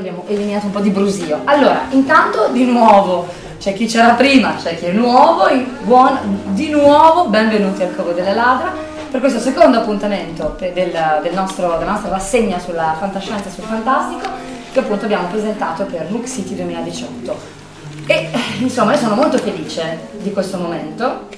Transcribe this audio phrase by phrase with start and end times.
[0.00, 1.40] Abbiamo eliminato un po' di brusio.
[1.44, 3.28] Allora, intanto di nuovo,
[3.58, 5.48] c'è chi c'era prima, c'è chi è nuovo,
[5.82, 11.76] buon, di nuovo, benvenuti al Covo delle Ladra per questo secondo appuntamento del, del nostro-
[11.78, 14.28] della nostra rassegna sulla fantascienza e sul fantastico
[14.72, 17.58] che appunto abbiamo presentato per Look City 2018.
[18.06, 21.28] E insomma io sono molto felice di questo momento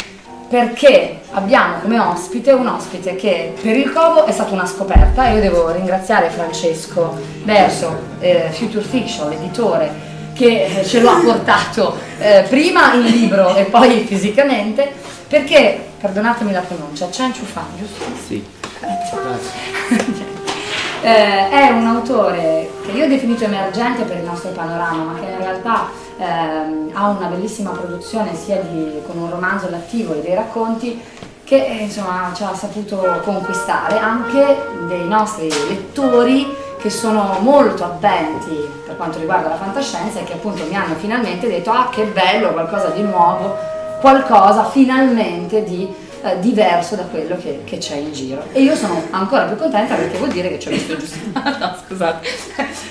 [0.52, 5.36] perché abbiamo come ospite un ospite che per il Covo è stata una scoperta e
[5.36, 9.90] io devo ringraziare Francesco Verso, eh, Future Fiction, l'editore,
[10.34, 14.92] che eh, ce lo ha portato eh, prima in libro e poi fisicamente,
[15.26, 18.04] perché, perdonatemi la pronuncia, Chen Fan, giusto?
[18.26, 18.44] Sì.
[21.04, 25.32] Eh, è un autore che io ho definito emergente per il nostro panorama, ma che
[25.32, 25.88] in realtà
[26.22, 31.00] ehm, ha una bellissima produzione sia di- con un romanzo l'attivo e dei racconti
[31.44, 34.56] che eh, insomma ci ha saputo conquistare anche
[34.86, 36.46] dei nostri lettori
[36.78, 41.48] che sono molto attenti per quanto riguarda la fantascienza e che appunto mi hanno finalmente
[41.48, 43.56] detto ah che bello, qualcosa di nuovo,
[44.00, 48.44] qualcosa finalmente di eh, diverso da quello che, che c'è in giro.
[48.52, 51.18] E io sono ancora più contenta perché vuol dire che ci ho visto giusto.
[51.34, 52.28] no, scusate.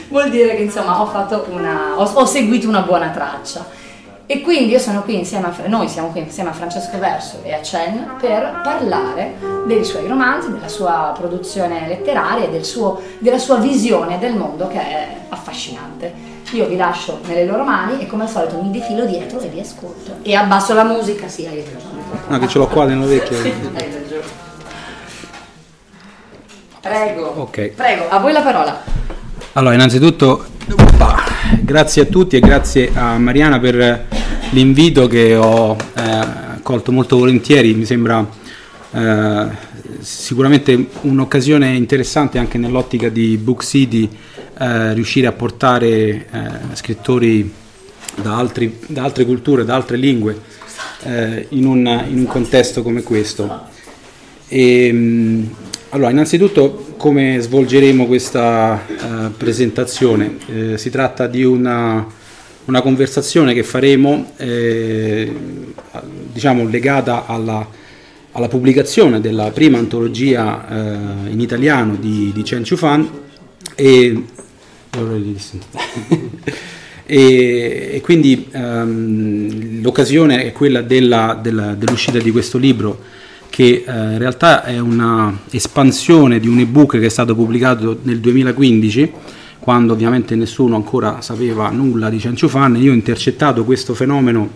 [0.10, 1.94] vuol dire che insomma ho fatto una.
[1.96, 3.80] ho, ho seguito una buona traccia.
[4.26, 7.54] E quindi io sono qui insieme a, noi siamo qui insieme a Francesco Verso e
[7.54, 9.36] a Chen per parlare
[9.66, 12.66] dei suoi romanzi, della sua produzione letteraria e del
[13.20, 16.31] della sua visione del mondo che è affascinante.
[16.52, 19.62] Io vi lascio nelle loro mani e come al solito mi defilo dietro e vi
[19.62, 20.18] ascolto.
[20.22, 22.02] E abbasso la musica, sì, hai ragione.
[22.28, 23.38] No, che ce l'ho qua nell'orecchio.
[23.38, 24.40] Hai ragione.
[26.82, 27.34] Prego.
[27.38, 27.68] Ok.
[27.70, 28.84] Prego, a voi la parola.
[29.54, 30.46] Allora, innanzitutto,
[31.62, 34.08] grazie a tutti e grazie a Mariana per
[34.50, 37.74] l'invito che ho eh, colto molto volentieri.
[37.74, 38.28] Mi sembra
[38.92, 39.46] eh,
[40.00, 44.10] sicuramente un'occasione interessante anche nell'ottica di Book City
[44.62, 46.26] eh, riuscire a portare eh,
[46.74, 47.52] scrittori
[48.22, 50.40] da, altri- da altre culture, da altre lingue
[51.02, 53.70] eh, in, un, in, un, contesto come questo.
[54.48, 55.56] E, ehm,
[55.90, 60.38] allora, innanzitutto come svolgeremo questa uh, presentazione?
[60.46, 62.06] Eh, si tratta di una,
[62.66, 65.36] una conversazione che faremo eh,
[66.32, 67.68] diciamo, legata alla,
[68.34, 73.10] alla, pubblicazione della prima antologia eh, in italiano di, di Chen Chufan
[73.74, 74.24] e,
[77.06, 83.00] e, e quindi um, l'occasione è quella della, della, dell'uscita di questo libro
[83.50, 88.20] che eh, in realtà è una espansione di un ebook che è stato pubblicato nel
[88.20, 89.12] 2015
[89.60, 94.50] quando ovviamente nessuno ancora sapeva nulla di Fan io ho intercettato questo fenomeno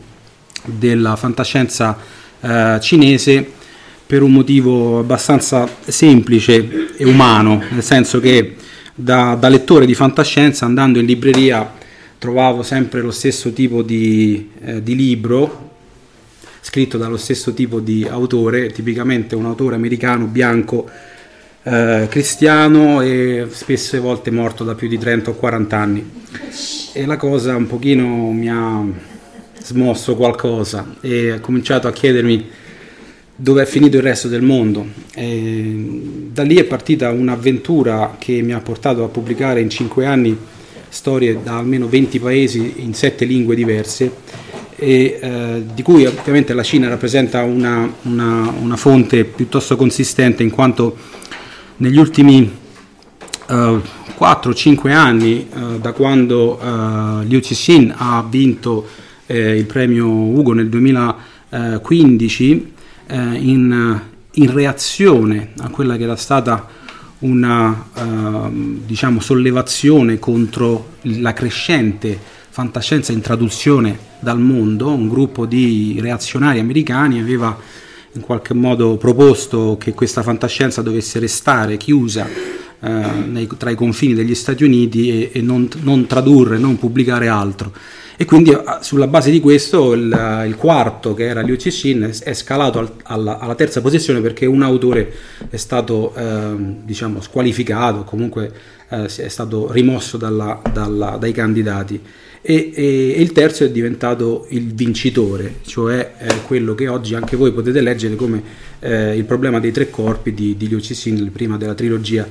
[0.64, 1.98] della fantascienza
[2.40, 3.52] eh, cinese
[4.06, 8.56] per un motivo abbastanza semplice e umano, nel senso che
[8.96, 11.70] da, da lettore di fantascienza andando in libreria
[12.18, 15.74] trovavo sempre lo stesso tipo di, eh, di libro
[16.62, 20.90] scritto dallo stesso tipo di autore, tipicamente un autore americano bianco
[21.62, 26.12] eh, cristiano e spesse volte morto da più di 30 o 40 anni.
[26.94, 28.84] E la cosa un pochino mi ha
[29.62, 32.50] smosso qualcosa e ho cominciato a chiedermi
[33.36, 34.86] dove è finito il resto del mondo.
[35.14, 36.02] E
[36.32, 40.38] da lì è partita un'avventura che mi ha portato a pubblicare in 5 anni
[40.90, 44.12] storie da almeno 20 paesi in 7 lingue diverse
[44.78, 50.52] e eh, di cui ovviamente la Cina rappresenta una, una, una, fonte piuttosto consistente in
[50.52, 50.98] quanto
[51.78, 52.52] negli ultimi
[53.50, 53.80] eh,
[54.18, 58.88] 4-5 anni eh, da quando eh, Liu Cixin ha vinto
[59.28, 62.74] eh, il premio Ugo nel 2015
[63.08, 66.68] eh, in, in, reazione a quella che era stata
[67.20, 67.88] una
[68.86, 72.20] diciamo, sollevazione contro la crescente
[72.50, 77.58] fantascienza in traduzione dal mondo, un gruppo di reazionari americani aveva
[78.14, 82.26] in qualche modo proposto che questa fantascienza dovesse restare chiusa
[82.80, 87.28] eh, nei, tra i confini degli Stati Uniti e, e non, non, tradurre, non pubblicare
[87.28, 87.74] altro.
[88.18, 92.34] E quindi eh, sulla base di questo il, il quarto, che era Liu Cixin, è
[92.34, 95.12] scalato al, alla, alla, terza posizione perché un autore
[95.50, 98.52] è stato eh, diciamo, squalificato, comunque
[98.90, 102.02] eh, è stato rimosso dalla, dalla, dai candidati
[102.48, 107.36] e, e, e, il terzo è diventato il vincitore, cioè eh, quello che oggi anche
[107.36, 108.40] voi potete leggere come
[108.82, 112.28] eh, il problema dei tre corpi di, di Liu Cixin, prima della trilogia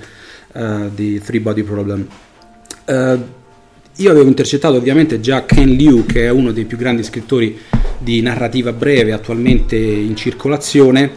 [0.52, 2.06] uh, di Three Body Problem.
[3.98, 7.56] Io avevo intercettato ovviamente già Ken Liu, che è uno dei più grandi scrittori
[7.96, 11.12] di narrativa breve attualmente in circolazione,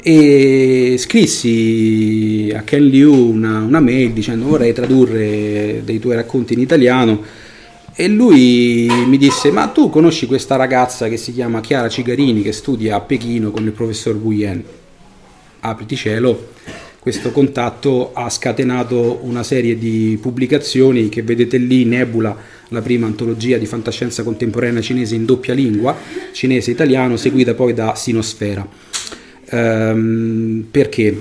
[0.00, 6.60] e scrissi a Ken Liu una, una mail dicendo vorrei tradurre dei tuoi racconti in
[6.60, 7.20] italiano
[7.94, 12.52] e lui mi disse: Ma tu conosci questa ragazza che si chiama Chiara Cigarini che
[12.52, 14.62] studia a Pechino con il professor Buyen?
[15.60, 16.48] Apriti cielo.
[17.00, 22.36] Questo contatto ha scatenato una serie di pubblicazioni che vedete lì, Nebula,
[22.68, 25.96] la prima antologia di fantascienza contemporanea cinese in doppia lingua,
[26.32, 28.68] cinese e italiano, seguita poi da Sinosfera.
[29.46, 31.18] Ehm, perché?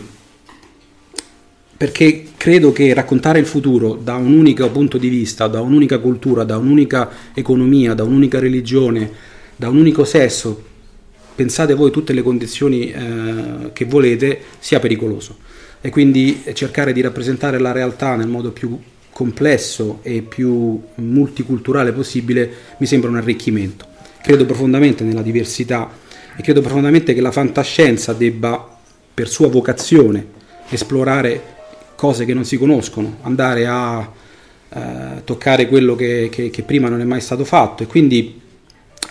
[1.77, 6.43] perché credo che raccontare il futuro da un unico punto di vista, da un'unica cultura,
[6.43, 9.09] da un'unica economia, da un'unica religione,
[9.55, 10.61] da un unico sesso,
[11.35, 15.47] pensate voi tutte le condizioni eh, che volete, sia pericoloso.
[15.81, 18.77] E quindi cercare di rappresentare la realtà nel modo più
[19.11, 23.85] complesso e più multiculturale possibile mi sembra un arricchimento.
[24.21, 25.89] Credo profondamente nella diversità
[26.37, 28.77] e credo profondamente che la fantascienza debba,
[29.13, 30.25] per sua vocazione,
[30.69, 31.57] esplorare
[31.95, 34.09] cose che non si conoscono, andare a
[34.69, 38.39] eh, toccare quello che, che, che, prima non è mai stato fatto e quindi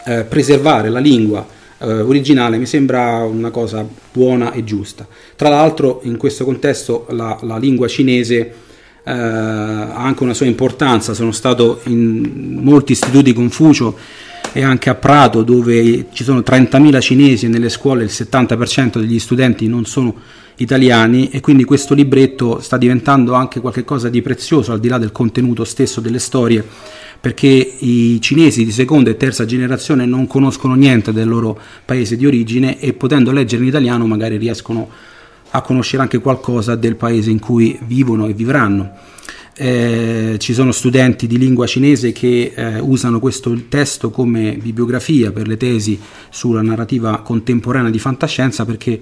[0.07, 1.47] eh, preservare la lingua
[1.79, 5.07] eh, originale mi sembra una cosa buona e giusta.
[5.37, 8.37] Tra l'altro in questo contesto la, la lingua cinese
[9.05, 13.97] eh, ha anche una sua importanza, sono stato in molti istituti Confucio
[14.53, 19.19] e anche a Prato dove ci sono 30.000 cinesi e nelle scuole il 70% degli
[19.19, 20.15] studenti non sono
[20.57, 25.13] italiani e quindi questo libretto sta diventando anche qualcosa di prezioso al di là del
[25.13, 26.65] contenuto stesso delle storie
[27.21, 32.27] perché i cinesi di seconda e terza generazione non conoscono niente del loro paese di
[32.27, 34.89] origine e potendo leggere in italiano magari riescono
[35.51, 38.91] a conoscere anche qualcosa del paese in cui vivono e vivranno.
[39.61, 45.49] Eh, ci sono studenti di lingua cinese che eh, usano questo testo come bibliografia per
[45.49, 45.99] le tesi
[46.31, 49.01] sulla narrativa contemporanea di fantascienza perché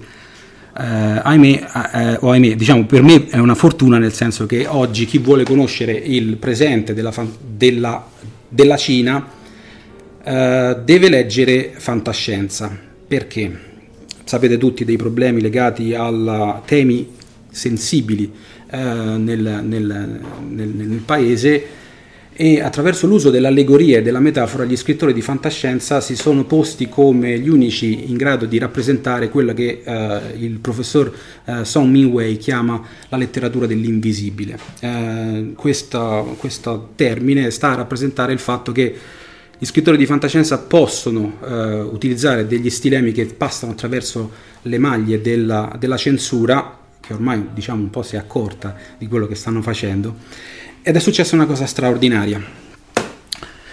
[0.79, 5.05] eh, ahimè, eh, o ahimè, diciamo per me è una fortuna nel senso che oggi
[5.05, 8.07] chi vuole conoscere il presente della, della,
[8.47, 9.27] della Cina
[10.23, 12.85] eh, deve leggere fantascienza.
[13.07, 13.65] Perché?
[14.23, 17.15] Sapete tutti dei problemi legati a temi
[17.49, 18.31] sensibili
[18.69, 21.65] eh, nel, nel, nel, nel paese
[22.39, 27.39] e attraverso l'uso dell'allegoria e della metafora gli scrittori di fantascienza si sono posti come
[27.39, 31.11] gli unici in grado di rappresentare quello che eh, il professor
[31.45, 32.79] eh, Song Min-wei chiama
[33.09, 34.59] la letteratura dell'invisibile.
[34.81, 38.95] Eh, questo, questo termine sta a rappresentare il fatto che
[39.57, 45.75] gli scrittori di fantascienza possono eh, utilizzare degli stilemi che passano attraverso le maglie della,
[45.79, 50.17] della censura, che ormai diciamo un po' si è accorta di quello che stanno facendo,
[50.87, 52.41] ed è successa una cosa straordinaria.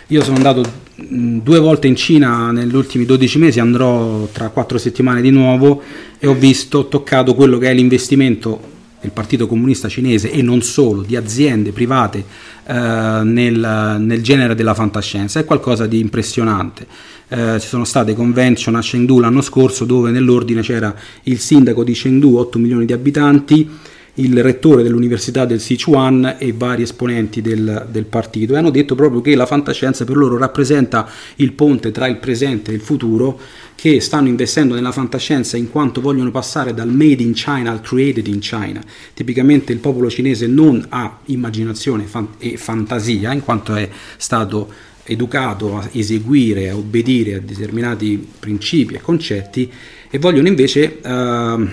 [0.09, 0.64] Io sono andato
[0.97, 5.80] due volte in Cina negli ultimi 12 mesi, andrò tra quattro settimane di nuovo
[6.18, 8.61] e ho visto, ho toccato quello che è l'investimento
[9.00, 12.25] del Partito Comunista Cinese e non solo, di aziende private
[12.66, 15.38] eh, nel, nel, genere della fantascienza.
[15.38, 16.85] È qualcosa di impressionante.
[17.28, 20.92] Eh, ci sono state convention a Chengdu l'anno scorso dove nell'ordine c'era
[21.23, 23.71] il sindaco di Chengdu, 8 milioni di abitanti,
[24.14, 29.21] il rettore dell'università del Sichuan e vari esponenti del, del, partito e hanno detto proprio
[29.21, 33.40] che la fantascienza per loro rappresenta il ponte tra il presente e il futuro
[33.75, 38.26] che stanno investendo nella fantascienza in quanto vogliono passare dal made in China al created
[38.28, 38.80] in China.
[39.12, 42.06] Tipicamente il popolo cinese non ha immaginazione
[42.38, 49.00] e fantasia in quanto è stato educato a eseguire, a obbedire a determinati principi e
[49.00, 49.71] concetti
[50.09, 51.68] e vogliono invece uh,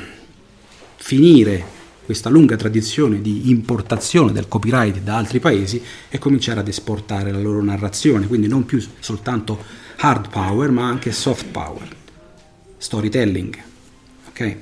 [0.97, 1.79] finire
[2.11, 7.39] questa lunga tradizione di importazione del copyright da altri paesi e cominciare ad esportare la
[7.39, 9.63] loro narrazione, quindi non più soltanto
[9.95, 11.87] hard power ma anche soft power,
[12.77, 13.57] storytelling,
[14.27, 14.55] ok?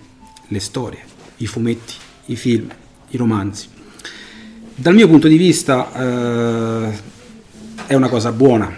[0.47, 1.03] Le storie,
[1.37, 1.93] i fumetti,
[2.25, 2.69] i film,
[3.09, 3.67] i romanzi.
[4.75, 6.99] Dal mio punto di vista eh,
[7.87, 8.71] è una cosa buona,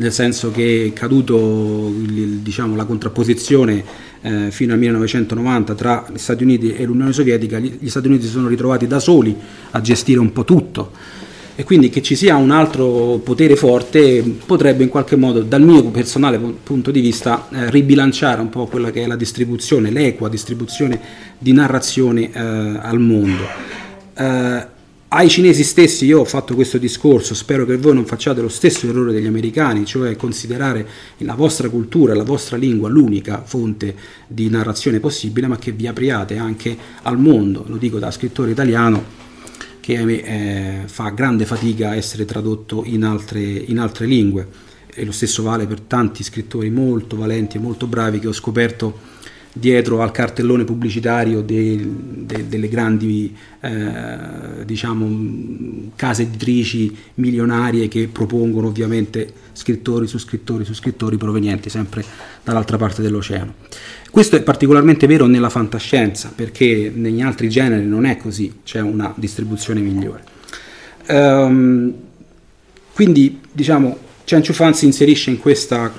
[0.00, 3.84] nel senso che è caduto diciamo, la contrapposizione
[4.22, 8.30] eh, fino al 1990 tra gli Stati Uniti e l'Unione Sovietica, gli Stati Uniti si
[8.30, 9.36] sono ritrovati da soli
[9.70, 10.92] a gestire un po' tutto
[11.54, 15.84] e quindi che ci sia un altro potere forte potrebbe in qualche modo, dal mio
[15.90, 20.98] personale punto di vista, eh, ribilanciare un po' quella che è la distribuzione, l'equa distribuzione
[21.36, 23.44] di narrazione eh, al mondo.
[25.12, 28.88] Ai cinesi stessi io ho fatto questo discorso, spero che voi non facciate lo stesso
[28.88, 30.86] errore degli americani, cioè considerare
[31.18, 33.92] la vostra cultura, la vostra lingua l'unica fonte
[34.28, 39.02] di narrazione possibile, ma che vi apriate anche al mondo, lo dico da scrittore italiano
[39.80, 44.46] che eh, fa grande fatica a essere tradotto in altre, in altre lingue.
[44.94, 48.96] E lo stesso vale per tanti scrittori molto valenti e molto bravi che ho scoperto
[49.52, 51.80] dietro al cartellone pubblicitario de,
[52.24, 60.72] de, delle grandi eh, diciamo, case editrici milionarie che propongono ovviamente scrittori su scrittori su
[60.72, 62.04] scrittori provenienti sempre
[62.44, 63.54] dall'altra parte dell'oceano.
[64.10, 69.12] Questo è particolarmente vero nella fantascienza perché negli altri generi non è così, c'è una
[69.16, 70.24] distribuzione migliore.
[71.08, 71.92] Um,
[72.92, 75.92] quindi diciamo Chen Fan si inserisce in, questa,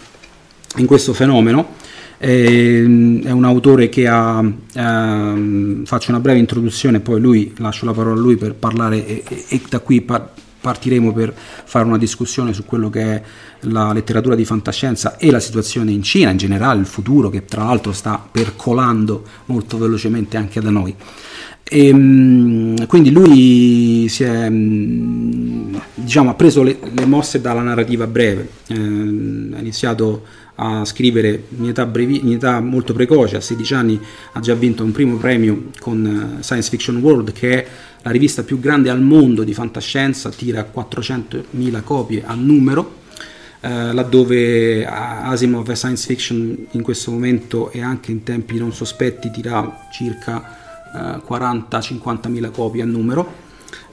[0.77, 1.75] in questo fenomeno
[2.21, 4.43] è un autore che ha,
[4.75, 9.23] ehm, faccio una breve introduzione, poi lui, lascio la parola a lui per parlare e,
[9.47, 10.29] e, da qui par-
[10.61, 13.23] partiremo per fare una discussione su quello che è
[13.61, 17.63] la letteratura di fantascienza e la situazione in Cina, in generale il futuro che tra
[17.63, 20.93] l'altro sta percolando molto velocemente anche da noi.
[21.63, 28.47] E, ehm, quindi lui si è, diciamo, ha preso le, le mosse dalla narrativa breve,
[28.67, 30.23] eh, ha iniziato
[30.63, 33.99] a scrivere in età, brevi, in età, molto precoce, a 16 anni
[34.33, 37.67] ha già vinto un primo premio con eh, Science Fiction World che è
[38.03, 42.99] la rivista più grande al mondo di fantascienza, tira 400.000 copie a numero,
[43.59, 49.87] eh, laddove Asimov Science Fiction in questo momento e anche in tempi non sospetti tira
[49.91, 50.57] circa
[50.93, 53.49] eh, 40-50.000 copie a numero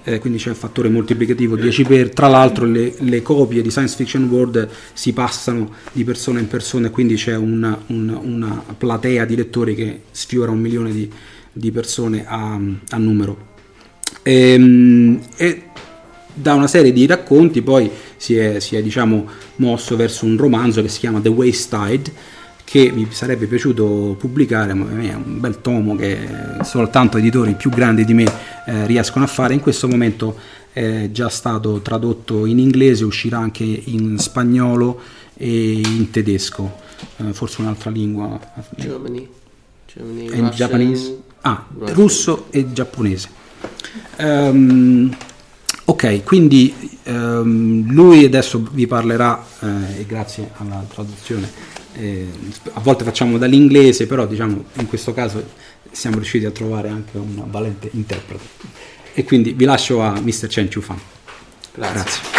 [0.08, 3.94] eh, quindi c'è il fattore moltiplicativo 10 per, tra l'altro le, le, copie di Science
[3.94, 9.26] Fiction World si passano di persona in persona e quindi c'è una, una, una platea
[9.26, 11.10] di lettori che sfiora un milione di,
[11.52, 13.46] di persone a, a numero.
[14.22, 15.62] E, ehm, e,
[16.32, 20.80] da una serie di racconti poi si è, si è diciamo, mosso verso un romanzo
[20.80, 22.12] che si chiama The Waste Tide
[22.68, 26.28] che mi sarebbe piaciuto pubblicare, ma è un bel tomo che
[26.64, 28.30] soltanto editori più grandi di me
[28.66, 29.54] eh, riescono a fare.
[29.54, 30.37] In questo momento
[30.70, 35.00] è già stato tradotto in inglese, uscirà anche in spagnolo
[35.34, 36.76] e in tedesco,
[37.16, 38.38] eh, forse un'altra lingua.
[38.76, 39.26] Germany.
[39.87, 41.22] Germany Russian.
[41.40, 43.30] Ah, russo e giapponese.
[44.18, 45.16] Um,
[45.88, 51.50] ok, quindi um, lui adesso vi parlerà, eh, e grazie alla traduzione,
[51.95, 52.28] eh,
[52.75, 55.42] a volte facciamo dall'inglese, però diciamo in questo caso
[55.90, 58.45] siamo riusciti a trovare anche un valente interprete.
[59.14, 60.47] E quindi vi lascio a Mr.
[60.47, 61.00] Chen Chufan.
[61.75, 61.92] Grazie.
[61.95, 62.37] Grazie.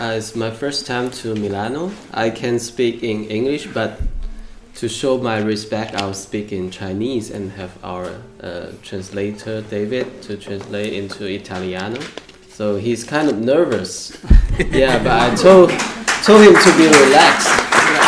[0.00, 1.92] Uh, it's my first time to Milano.
[2.14, 3.98] I can speak in English, but
[4.79, 8.09] to show my respect, I'll speak in Chinese and have our
[8.41, 11.99] uh, translator David to translate into Italiano.
[12.49, 14.11] So he's kind of nervous.
[14.71, 15.71] yeah, but I told
[16.23, 17.51] told him to be relaxed.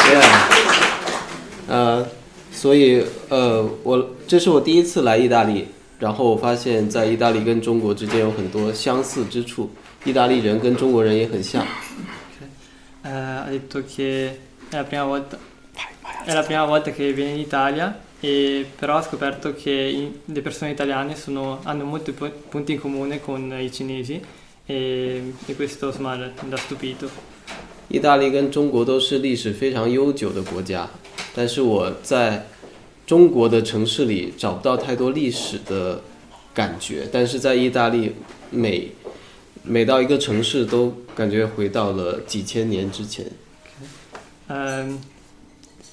[0.10, 0.48] Yeah.
[1.68, 2.08] 呃，
[2.52, 5.68] 所以呃，我这是我第一次来意大利，
[6.00, 9.70] 然后我发现，在意大利跟中国之间有很多相似之处，
[10.06, 11.66] 意大利人跟中国人也很像。
[13.04, 14.38] Eh, ha detto che
[14.70, 15.38] è la prima volta,
[16.26, 20.42] è la prima volta che viene in Italia e però ha scoperto che i- le
[20.42, 24.20] persone italiane sono- hanno molti pu- punti in comune con i cinesi
[24.66, 27.10] e, e questo insomma l'ha stupito.
[27.90, 30.90] 意大利跟中国都是历史非常悠久的国家，
[31.34, 32.46] 但是我在
[33.06, 36.02] 中国的城市里找不到太多历史的
[36.54, 38.14] 感觉，但是在意大利
[38.50, 38.92] 每
[39.64, 43.26] 每到一个城市都感觉回到了几千年之前。
[44.50, 44.98] Ehm,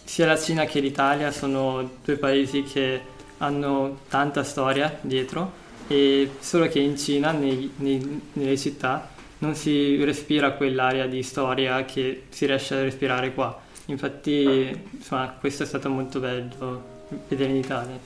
[0.09, 3.01] sia la Cina che l'Italia sono due paesi che
[3.39, 10.03] hanno tanta storia dietro e solo che in Cina, nei- nei- nelle città, non si
[10.05, 13.61] respira quell'aria di storia che si riesce a respirare qua.
[13.87, 16.83] Infatti, insomma, questo è stato molto bello
[17.29, 17.99] vedere in Italia.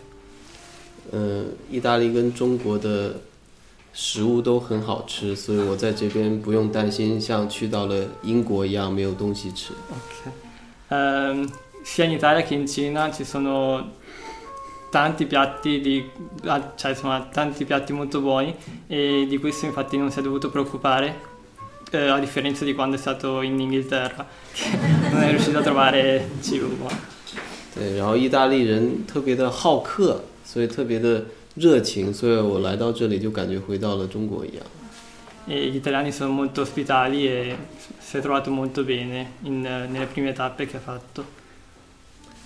[1.11, 3.21] 呃，意大利跟中国的
[3.95, 9.73] 食物都很好吃，所以我在这边不用担心像去到了英国一样没有东西吃。
[10.90, 11.49] Ehm,
[11.83, 13.97] sia in Italia che in Cina ci sono
[14.90, 16.11] tanti piatti, di,
[16.47, 18.55] ah, cioè, insomma, tanti piatti molto buoni
[18.87, 21.21] e di questo infatti non si è dovuto preoccupare
[21.90, 24.76] eh, a differenza di quando è stato in Inghilterra che
[25.11, 26.97] non è riuscito a trovare cibo buono.
[27.75, 34.65] 对，然后意大利人特别的好客，所以特别的热情，所以我来到这里就感觉回到了中国一样。
[35.47, 37.56] E gli italiani sono molto ospitali e
[37.99, 41.25] si è trovato molto bene in, eh, nelle prime tappe che ha fatto.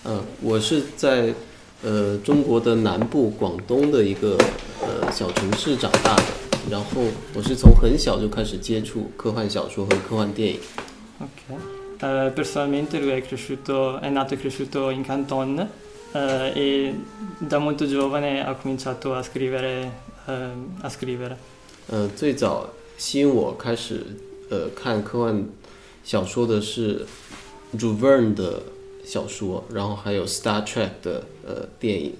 [0.08, 1.34] 嗯，我是在
[1.82, 4.38] 呃中国的南部广东的一个
[4.80, 6.22] 呃小城市长大的，
[6.70, 7.02] 然后
[7.34, 10.58] 我是从很小就开始接触科幻小说和科幻电影。
[11.20, 11.58] Ok.
[12.00, 15.68] Eh, personalmente lui è cresciuto, è nato e cresciuto in Canton
[16.12, 16.94] eh, e
[17.38, 20.06] da molto giovane ha cominciato a scrivere.
[20.26, 21.36] eh, a scrivere.
[21.90, 24.02] 呃，最早吸引我开始
[24.48, 25.44] 呃看科幻
[26.02, 27.04] 小说的是
[27.76, 28.62] j u Verne 的
[29.07, 32.13] 小说，然后还有 Star Trek 的呃电影。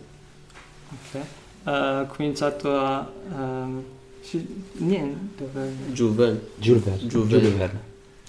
[0.92, 1.20] Ok.
[1.20, 3.08] Eh, ha cominciato a.
[3.32, 3.84] ehm,
[4.22, 4.46] sì,
[4.80, 5.46] niente.
[5.94, 7.08] j u Verne Giulio Verne.
[7.08, 7.58] Giulio Giulio Verne.
[7.58, 7.80] Verne.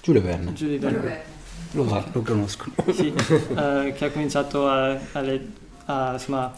[0.01, 0.53] Giulio Verne.
[0.53, 1.33] Giù di Verne.
[1.73, 2.65] Lo, sa- lo conosco.
[2.93, 3.13] Sì,
[3.55, 5.47] eh, che ha cominciato a, a le-
[5.85, 6.53] a, insomma,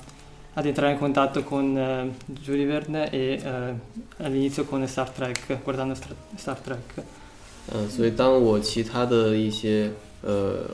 [0.53, 3.73] ad entrare in contatto con eh, Julie Verne e eh,
[4.23, 7.03] all'inizio con Star Trek, guardando Star, Star Trek.
[7.71, 10.65] 呃，所以当我其他的一些呃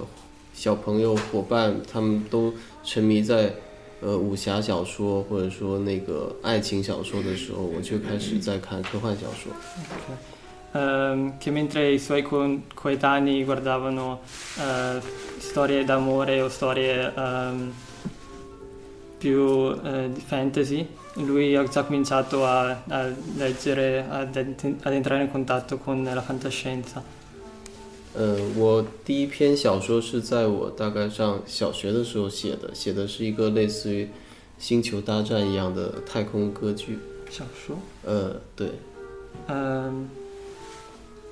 [0.58, 3.54] 小朋友伙伴，他们都沉迷在
[4.00, 9.52] 呃武侠小说或者说那个爱情小说的时候，我却开始在看科幻小说。
[10.72, 14.18] Ehm, che mentre i suoi co- coetanei guardavano
[14.58, 15.00] eh,
[15.38, 17.72] storie d'amore o storie ehm,
[19.16, 24.36] più eh, di fantasy, lui ha già cominciato a, a leggere, ad,
[24.82, 27.16] ad entrare in contatto con la fantascienza.
[28.14, 34.04] 呃，我第一篇小说是在我大概上小学的时候写的，写的是一个类似于
[34.58, 36.98] 《星球大战》一样的太空歌剧。
[37.30, 37.74] Shashu.
[38.04, 38.70] 呃，对
[39.48, 40.08] ，Ehm,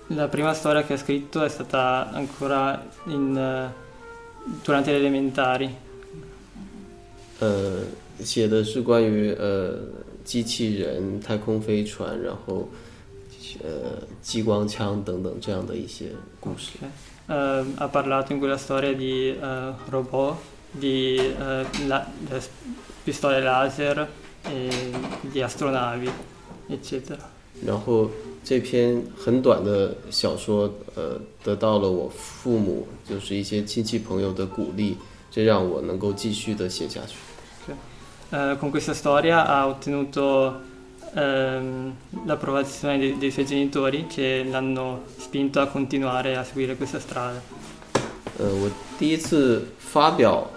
[0.08, 3.70] la prima storia che ha scritto è stata ancora in, eh,
[4.62, 5.70] durante le elementari.
[7.40, 7.80] 呃，
[8.22, 9.78] 写的是关于呃
[10.22, 12.68] 机器人、太空飞船，然后
[13.63, 16.77] 呃激光枪等等这样的一些故事。
[17.27, 20.35] Eh, ha parlato in quella storia di eh, robot,
[20.71, 22.49] di eh, la- le s-
[23.03, 24.07] pistole laser,
[24.43, 24.69] e
[25.31, 26.09] di astronavi,
[26.67, 27.19] eccetera.
[27.65, 28.09] 然后
[28.43, 34.97] 这篇很短的小说，呃，得到了我父母就是一些亲戚朋友的鼓励，
[35.29, 37.15] 这让我能够继续的写下去。
[38.33, 40.53] Eh, con questa storia ha ottenuto
[41.15, 41.93] ehm,
[42.25, 47.41] l'approvazione dei, dei suoi genitori che l'hanno spinto a continuare a seguire questa strada.
[48.37, 50.49] 呃，我第一次发表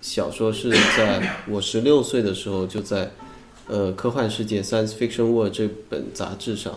[0.00, 3.10] 小说是在我十六岁的时候，就在
[3.68, 6.72] 呃《科幻世界》（Science Fiction World） 这本杂志上，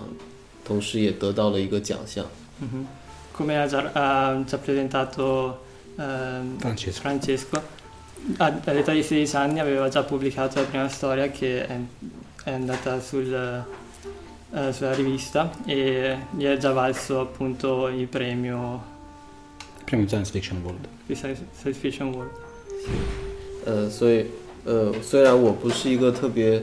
[0.65, 2.25] 同时也得到了一个奖项。
[2.61, 2.85] Mhm.
[3.33, 5.59] Come ha già, ha già presentato
[5.97, 6.99] ehm, Francesco.
[7.01, 7.61] Francesco,
[8.37, 11.79] a- all'età di 16 anni aveva già pubblicato la prima storia che è,
[12.44, 18.92] è andata sul, eh, sulla rivista e gli è già valso appunto il premio
[19.84, 20.86] Primo Science Fiction World.
[21.06, 22.30] Science Science Fiction World.
[23.64, 24.26] 呃，所以
[24.64, 26.62] 呃，虽然我不是一个特别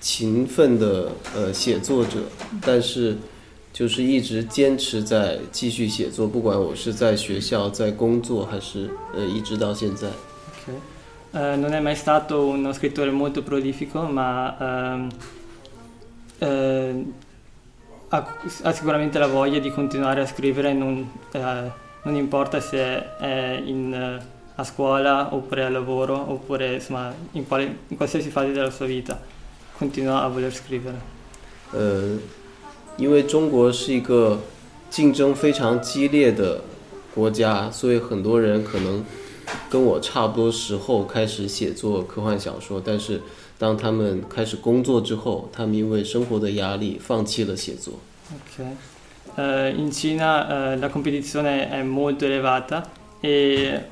[0.00, 2.20] 勤奋的呃写作者，
[2.60, 3.16] 但是
[3.72, 10.08] 就是一直坚持在继续写作，不管我是在学校、在工作，还是呃一直到现在。
[11.35, 11.35] Ok.
[11.35, 15.09] Eh, non è mai stato uno scrittore molto prolifico, ma ehm,
[16.39, 17.05] eh,
[18.09, 21.71] ha, ha sicuramente la voglia di continuare a scrivere, non, eh,
[22.03, 24.19] non importa se è in, eh,
[24.55, 29.17] a scuola oppure al lavoro oppure insomma in, quale- in qualsiasi fase della sua vita,
[29.77, 30.97] continua a voler scrivere.
[31.71, 32.17] 呃，
[32.97, 34.41] 因为中国是一个
[34.89, 36.61] 竞争非常激烈的
[37.15, 39.05] 国家，所以很多人可能
[39.68, 43.20] 跟我差不多时候开始写作科幻小说，但是
[43.58, 47.94] 当他们开始工作之后，他们因为生活的压力放弃了写作。
[48.30, 48.64] Ok.
[49.38, 52.88] Eh, in Cina eh, la competizione è molto elevata
[53.20, 53.88] e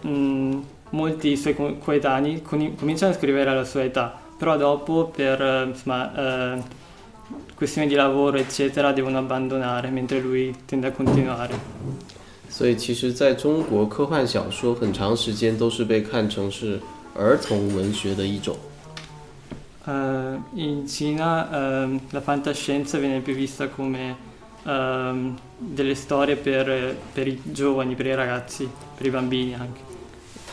[0.90, 6.62] molti suoi coetanei cominciano a scrivere alla sua età, però dopo per insomma, eh,
[7.54, 11.54] questioni di lavoro eccetera devono abbandonare mentre lui tende a continuare.
[12.56, 16.78] 所以其实在中国，科幻小说很长时间都是被看成是
[17.12, 18.56] 儿童文学的一种。
[19.84, 24.14] Eh, in Cina ehm, la fantascienza viene più vista come
[24.64, 29.82] ehm, delle storie per, per i giovani, per i ragazzi, per i bambini anche.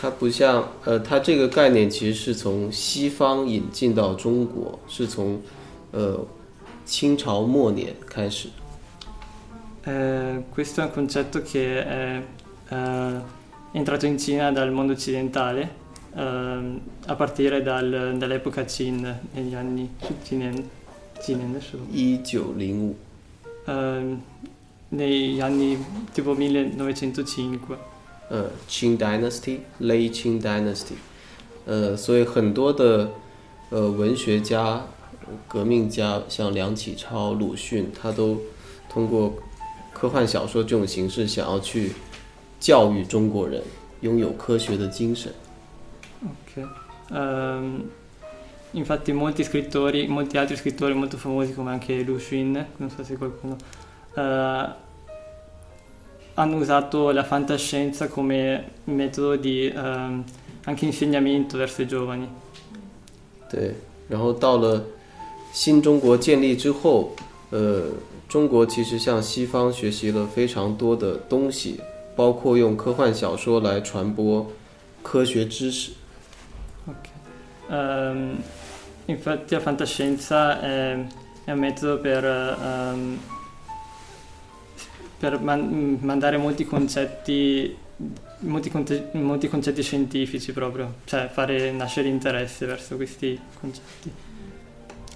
[0.02, 5.40] 它不像，呃，它这个概念其实是从西方引进到中国，是从，
[5.92, 6.26] 呃，
[6.84, 8.48] 清朝末年开始。
[9.85, 12.23] Eh, questo è un concetto che è
[12.69, 13.21] eh,
[13.73, 15.71] entrato in Cina dal mondo occidentale
[16.15, 20.69] ehm, a partire dal- dall'epoca Qin negli anni Qinen,
[21.23, 22.97] Qinen adesso, 一九零五，
[23.67, 24.21] ehm,
[24.89, 25.79] negli anni
[26.13, 27.95] tipo 1905.
[28.29, 30.97] 呃，Qing Dynasty，Late Qing Dynasty，
[31.67, 33.09] 呃，所以很多的
[33.71, 34.85] 呃文学家、
[35.47, 38.41] 革命家，像梁启超、鲁迅，他都
[38.89, 39.35] 通过
[40.01, 41.93] 科幻小说这种形式，想要去
[42.61, 43.63] 教育中国人
[44.01, 45.33] 拥有科学的精神。
[46.23, 46.67] Ok.
[47.13, 47.85] Ehm,
[48.73, 53.17] infatti molti scrittori, molti altri scrittori molto famosi come anche Lu Xun, non so se
[53.17, 53.57] qualcuno,
[54.15, 54.85] eh,
[56.35, 60.25] hanno usato la fantascienza come metodo di ehm,
[60.65, 62.29] anche insegnamento verso i giovani.
[63.49, 63.75] 对，
[64.09, 64.85] 然后到了
[65.53, 67.15] 新中国建立之后，
[67.51, 67.85] 呃，
[68.31, 71.81] 中国其实向西方学习了非常多的东西，
[72.15, 74.51] 包括用科幻小说来传播
[75.03, 75.93] 科学知识。
[76.87, 77.09] Ok.
[77.71, 78.43] Ehm,
[79.07, 81.05] infatti la fantascienza è,
[81.45, 83.19] è un metodo per, ehm,
[85.19, 87.77] per man- mandare molti concetti,
[88.41, 94.11] molti, conte- molti concetti scientifici proprio, cioè fare nascere interesse verso questi concetti.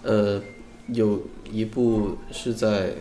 [0.03, 0.40] 呃，
[0.88, 1.21] 有
[1.52, 2.93] 一部是在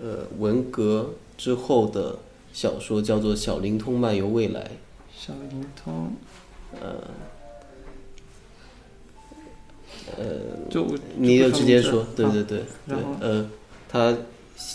[0.00, 2.18] 呃文革之后的
[2.52, 4.60] 小说，叫做《小灵通漫游未来》。
[5.26, 5.64] Shaolin
[10.18, 10.24] 呃，
[10.68, 13.48] 就你就直接说，啊对对对对呃，
[13.88, 14.14] 它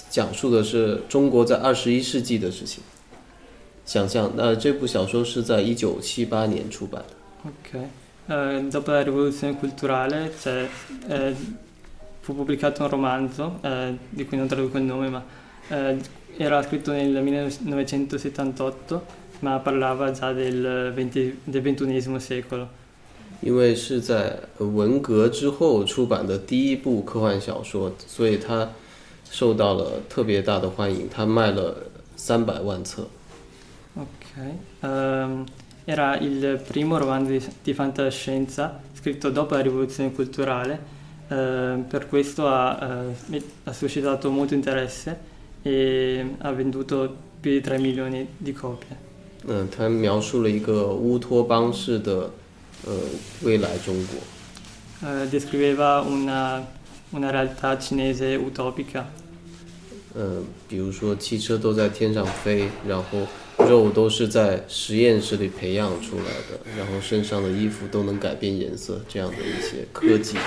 [0.10, 2.84] 讲述的是中国在二十一世纪的事情。
[3.86, 7.16] 想象，那这部小说是在一九七八年出版的。
[7.50, 7.90] Ok.
[8.28, 10.32] Eh, dopo la rivoluzione culturale
[11.08, 11.36] eh,
[12.29, 15.25] fu pubblicato un romanzo, eh, di cui non traduco il nome, ma
[15.69, 15.99] eh,
[16.37, 19.07] era scritto nel 1978,
[19.41, 22.69] ma parlava già del, 20 del XXI secolo.
[23.41, 28.71] 因为是在呃文革之后出版的第一部科幻小说，所以它
[29.31, 31.77] 受到了特别大的欢迎，它卖了
[32.17, 33.07] 三百万册。
[33.97, 34.55] Ok.
[34.81, 35.45] Ehm,
[35.85, 40.79] era il primo romanzo di, di fantascienza scritto dopo la rivoluzione culturale, eh,
[41.29, 45.19] per questo ha, eh, ha suscitato molto interesse
[45.63, 48.97] e ha venduto più di 3 milioni di copie.
[49.47, 52.31] 嗯，它描述了一个乌托邦式的
[52.87, 52.95] 呃
[53.43, 54.19] 未来中国。
[55.07, 56.65] Eh, descriveva una,
[57.11, 59.05] una realtà cinese utopica.
[60.15, 63.27] 嗯，比如说汽车都在天上飞，然后
[63.68, 70.38] 肉都是在实验室里培养出来的，然后身上的衣服都能改变颜色，这样的一些科技。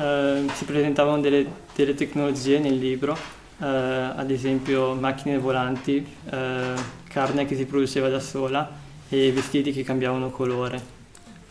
[0.00, 3.16] Eh, si presentavano delle, delle tecnologie nel libro
[3.60, 6.74] eh, ad esempio macchine volanti, eh,
[7.08, 8.70] carne che si produceva da sola
[9.08, 10.80] e vestiti che cambiavano colore.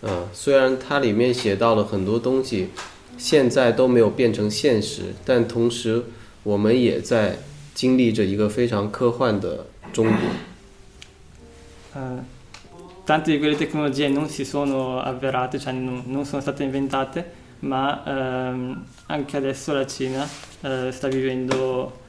[0.02, 2.70] 呃，虽然它里面写到了很多东西，
[3.18, 6.06] 现在都没有变成现实，但同时
[6.44, 7.40] 我们也在
[7.74, 9.66] 经历着一个非常科幻的
[9.97, 10.17] 中国。
[11.95, 12.41] Eh,
[13.05, 18.03] tante di quelle tecnologie non si sono avverate, cioè non, non sono state inventate, ma
[18.05, 20.27] ehm, anche adesso la Cina
[20.63, 22.01] eh, sta vivendo,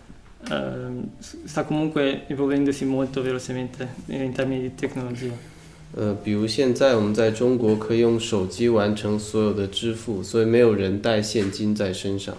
[0.49, 5.33] ehm, sta comunque evolvendosi molto velocemente in termini di tecnologia.
[5.95, 12.35] 呃，比如现在我们在中国可以用手机完成所有的支付，所以没有人带现金在身上。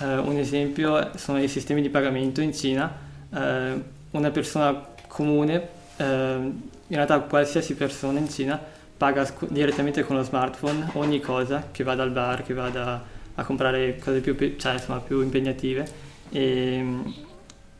[0.00, 2.90] Eh, un esempio sono i sistemi di pagamento in Cina.
[3.34, 8.60] Eh, una persona comune, eh, in realtà qualsiasi persona in Cina,
[8.96, 13.02] paga sc- direttamente con lo smartphone ogni cosa, che vada al bar, che vada
[13.34, 15.88] a comprare cose più, pe- cioè, insomma, più impegnative
[16.30, 16.84] e,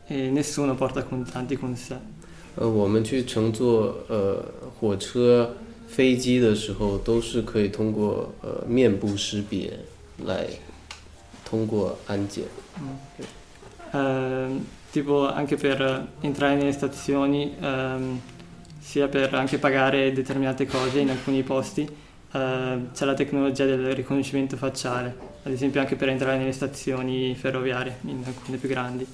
[0.07, 1.97] e nessuno porta contanti con sé.
[2.55, 4.43] 呃，我们去乘坐呃
[4.77, 5.55] 火车、
[5.87, 9.71] 飞机的时候，都是可以通过呃面部识别
[10.25, 10.47] 来
[11.45, 12.43] 通过安检。
[13.93, 14.61] Ehm,
[14.95, 18.19] tipo anche per entrare nelle stazioni, ehm,
[18.79, 21.87] sia per anche pagare determinate cose in alcuni posti,
[22.31, 27.97] ehm, c'è la tecnologia del riconoscimento facciale, ad esempio anche per entrare nelle stazioni ferroviarie,
[28.01, 29.07] in alcune più grandi.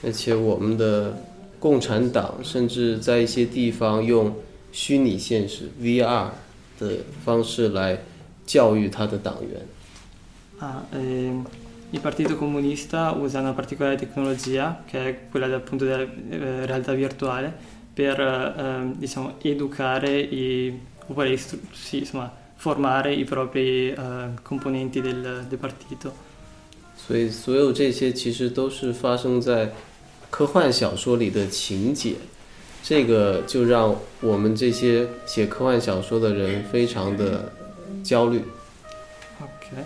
[0.00, 1.12] 而且我们的
[1.58, 4.32] 共产党甚至在一些地方用
[4.70, 6.28] 虚拟现实 VR
[6.78, 7.98] 的方式来
[8.46, 9.60] 教育他的党员。
[10.60, 11.44] Ah, ehm,
[11.92, 16.92] il Partito Comunista usa una particolare tecnologia, che è quella del- appunto della eh, realtà
[16.92, 17.52] virtuale,
[17.94, 23.96] per ehm, diciamo, educare i, oppure istru- sì, insomma, formare i propri eh,
[24.42, 26.12] componenti del, del partito.
[26.96, 29.72] 所以所有这些其实都是发生在
[30.30, 32.16] 科幻小说里的情节，
[32.82, 37.50] 这个就让我们这些写科幻小说的人非常的
[38.04, 38.42] 焦虑。
[39.40, 39.84] Ok.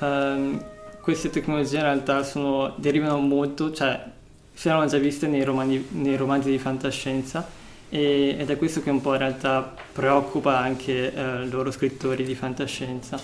[0.00, 0.58] Ehm,
[1.00, 4.04] queste tecnologie in realtà sono- derivano molto, cioè
[4.52, 7.46] si erano già viste nei, romani- nei romanzi di fantascienza
[7.88, 12.34] e- ed è questo che un po' in realtà preoccupa anche eh, loro scrittori di
[12.34, 13.18] fantascienza.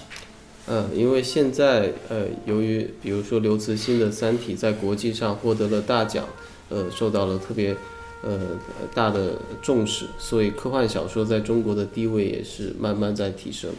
[0.69, 6.25] 嗯，因为现在呃，由于比如说刘慈欣的《三体》在国际上获得了大奖，
[6.69, 7.75] 呃，受到了特别
[8.23, 8.39] 呃
[8.95, 13.73] 大的重视，所以科幻小说在中国的地位也是慢慢在提升。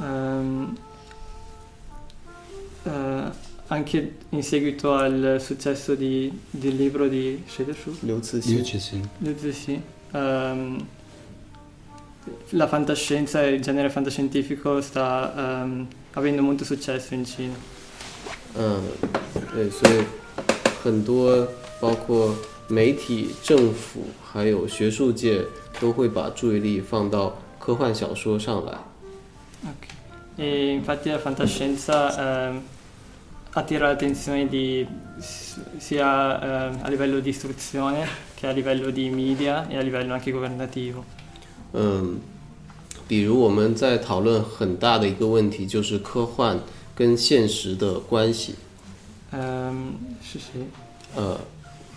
[0.00, 0.68] Ehm,
[2.86, 8.78] eh, anche in seguito al successo di- del libro di Shedershu, 刘慈 Io 欣， ci
[8.78, 9.00] sì.
[9.38, 9.80] Sì, sì.
[10.12, 10.86] Ehm,
[12.50, 17.54] la fantascienza e il genere fantascientifico sta ehm, avendo molto successo in Cina.
[18.54, 18.82] 嗯，
[19.54, 20.04] 对，所以
[20.82, 21.48] 很多
[21.80, 22.36] 包括
[22.68, 25.42] 媒体、政府还有学术界
[25.80, 28.78] 都会把注意力放到科幻小说上来。
[29.64, 29.88] Ok.
[30.36, 32.62] E infatti la fantascienza ehm,
[33.54, 34.86] attira l'attenzione di,
[35.18, 40.14] s- sia ehm, a livello di istruzione che a livello di media e a livello
[40.14, 41.04] anche governativo.
[41.74, 42.20] 嗯，
[43.06, 46.60] 比如我们在讨论很大的一个问题，就是科幻
[46.94, 48.54] 跟现实的关系。
[49.32, 50.64] Ehm, sì, sì.
[51.14, 51.38] 呃，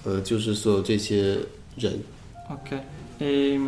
[0.03, 1.39] 呃，就是所有这些
[1.77, 2.01] 人，
[2.49, 2.79] Ok.
[3.17, 3.60] E,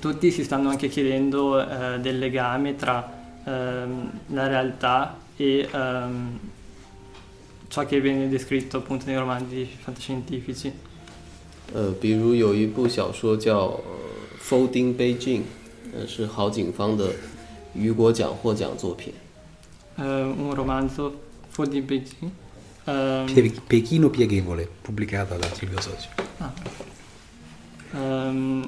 [0.00, 3.06] tutti si stanno anche chiedendo eh, del legame tra
[3.44, 6.38] ehm, la realtà e ehm,
[7.74, 10.72] ciò che viene descritto appunto nei romanzi fantascientifici.
[11.72, 13.80] 呃，比如有一部小说叫《呃
[14.42, 15.42] Folding Beijing》，
[15.94, 17.12] 呃，是郝景芳的
[17.74, 19.12] 雨果奖获奖作品。
[19.96, 21.12] Eh, un romanzo
[21.50, 22.30] Full di Beijing.
[22.86, 26.08] ehm, Pie- Pechino pieghevole, pubblicata da Silvio Socio.
[27.94, 28.64] ehm,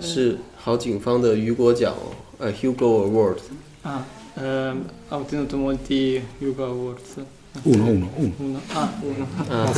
[0.00, 3.38] 是郝景芳的雨果奖哦，呃，Hugo Award。
[3.84, 4.02] ah,
[4.36, 7.24] ehm, ha ottenuto molti Hugo Awards.
[7.63, 8.31] Uno, uno, uno.
[8.39, 8.59] Uno.
[8.73, 9.25] Ah, uno.
[9.49, 9.73] 啊。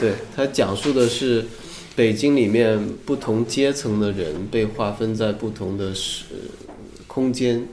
[0.00, 1.44] 对，它讲述的是
[1.96, 6.24] 北京里面不同阶层的人被划分在不同的时
[7.06, 7.66] 空间。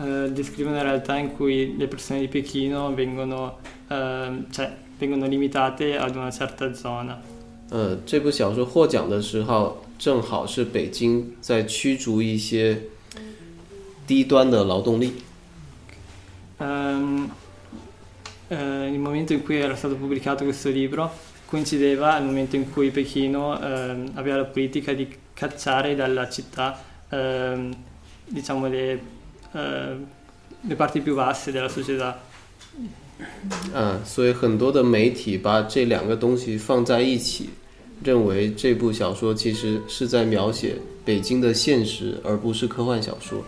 [0.00, 5.98] Eh, descrive una realtà in cui le persone di Pechino vengono, ehm, cioè, vengono limitate
[5.98, 7.16] ad una certa zona.
[7.70, 12.80] 呃，这部小说获奖的时候，正好是北京在驱逐一些
[14.06, 15.14] 低端的劳动力。
[16.57, 17.31] Ehm,
[18.47, 21.11] eh, il momento in cui era stato pubblicato questo libro
[21.45, 27.73] coincideva al momento in cui Pechino ehm, aveva la politica di cacciare dalla città ehm,
[28.25, 29.01] diciamo le,
[29.51, 29.95] eh,
[30.61, 32.19] le parti più basse della società.
[33.73, 37.51] 嗯，所以很多的媒体把这两个东西放在一起，
[38.03, 40.75] 认为这部小说其实是在描写
[41.05, 43.43] 北京的现实，而不是科幻小说。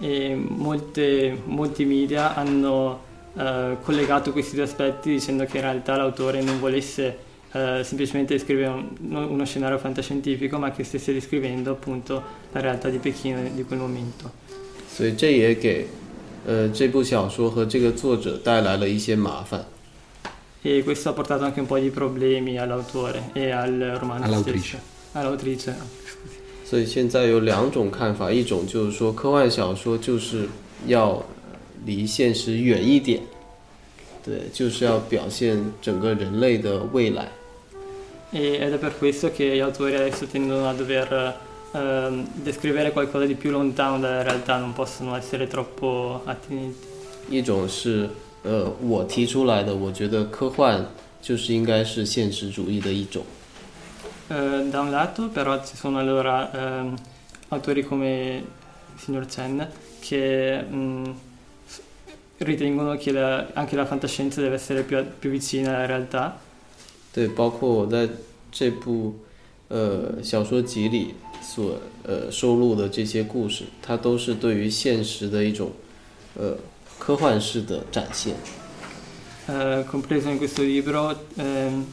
[0.00, 3.00] E molte, molti media hanno
[3.36, 7.18] eh, collegato questi due aspetti dicendo che in realtà l'autore non volesse
[7.52, 12.98] eh, semplicemente descrivere un- uno scenario fantascientifico, ma che stesse descrivendo appunto la realtà di
[12.98, 14.30] Pechino di quel momento.
[14.92, 15.86] 所以这也给
[16.46, 19.64] 呃这部小说和这个作者带来了一些麻烦。
[20.62, 24.78] E questo ha portato anche un po' di problemi all'autore e al romanzo All'autrice.
[24.78, 24.82] stesso.
[25.12, 25.70] All'autrice.
[25.70, 26.33] ah, scusi.
[26.65, 30.49] 所以现在有两种看法，一种就是说科幻小说就是
[30.87, 31.23] 要
[31.85, 33.21] 离现实远一点，
[34.23, 37.27] 对，就是要表现整个人类的未来。
[38.31, 41.33] E- ed è per questo che gli autori adesso tendono a dover
[41.71, 46.87] ehm, descrivere qualcosa di più lontano dalla realtà, non possono essere troppo attinenti.
[47.29, 48.09] 一种是
[48.43, 50.83] 呃我提出来的，我觉得科幻
[51.21, 53.23] 就是应该是现实主义的一种。
[54.28, 56.94] Eh, da un lato però ci sono allora ehm,
[57.48, 58.36] autori come
[58.94, 61.04] il signor Chen che mm,
[61.66, 61.80] s-
[62.38, 66.38] ritengono che la- anche la fantascienza deve essere più, più vicina alla realtà
[67.12, 68.08] 对，包括我在
[68.52, 69.16] 这部
[69.68, 75.72] 呃小说集里所呃收录的这些故事，它都是对于现实的一种
[76.38, 76.56] 呃
[76.98, 78.36] 科幻式的展现。
[79.48, 81.84] Eh, compreso in questo libro ehm,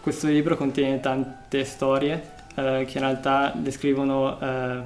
[0.00, 2.22] questo libro contiene tante storie
[2.54, 4.80] eh, che in realtà descrivono eh,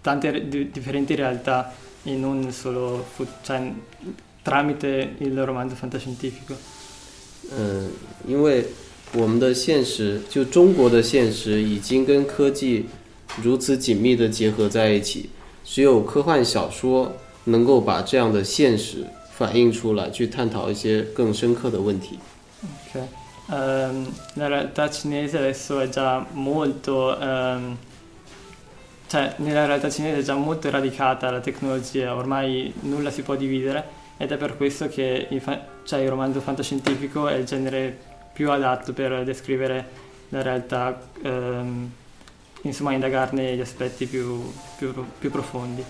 [0.00, 3.72] tante re- di- differenti realtà e non solo fu- cioè,
[4.42, 6.56] tramite il romanzo fantascientifico
[7.56, 7.90] 嗯，
[8.26, 8.64] 因为
[9.14, 12.86] 我们的现实，就中国的现实，已经跟科技
[13.42, 15.28] 如此紧密的结合在一起，
[15.64, 17.12] 只有科幻小说
[17.44, 22.18] 能够把这样的现实反映出来，去探讨一些更深刻的问题。
[22.62, 23.00] Ok.
[23.50, 27.76] Ehm, la realtà cinese adesso è già molto, ehm,
[29.08, 34.00] cioè nella realtà cinese è già molto radicata la tecnologia, ormai nulla si può dividere
[34.16, 37.98] ed è per questo che il, fa- cioè, il romanzo fantascientifico è il genere
[38.32, 39.84] più adatto per descrivere
[40.30, 41.90] la realtà, ehm,
[42.62, 45.84] insomma indagarne gli aspetti più, più- più profondi.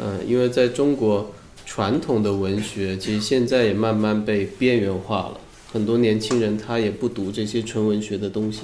[0.00, 1.32] 嗯，因为在中国
[1.64, 5.40] 传统的文学，其实现在也慢慢被边缘化了，
[5.71, 8.61] 很多年轻人他也不读这些纯文学的东西。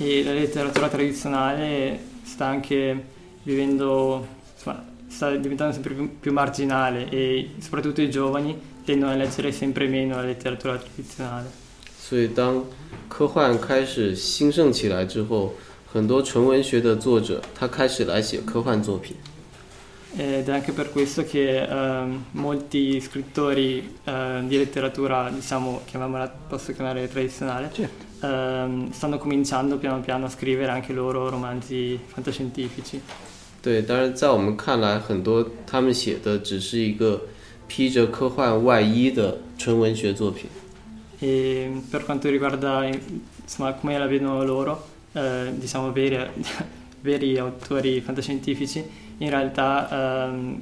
[0.00, 2.96] E la letteratura tradizionale sta anche
[3.42, 4.24] vivendo,
[4.56, 9.88] insomma, sta diventando sempre più, più marginale e soprattutto i giovani tendono a leggere sempre
[9.88, 11.46] meno la letteratura tradizionale.
[12.00, 12.64] 所以当
[13.08, 15.54] 科幻开始兴盛起来之后，
[15.92, 19.16] 很多纯文学的作者他开始来写科幻作品。
[20.15, 27.07] Ed è anche per questo che ehm, molti scrittori eh, di letteratura, diciamo, chiamiamola, posso chiamare
[27.07, 27.71] tradizionale,
[28.21, 33.01] ehm, stanno cominciando piano piano a scrivere anche loro romanzi fantascientifici.
[33.63, 37.23] 对，当然在我们看来，很多他们写的只是一个
[37.67, 40.47] 披着科幻外衣的纯文学作品。
[41.19, 46.19] E per quanto riguarda insomma, come la vedono loro, eh, diciamo veri,
[47.01, 48.83] veri autori fantascientifici,
[49.19, 50.61] in realtà ehm,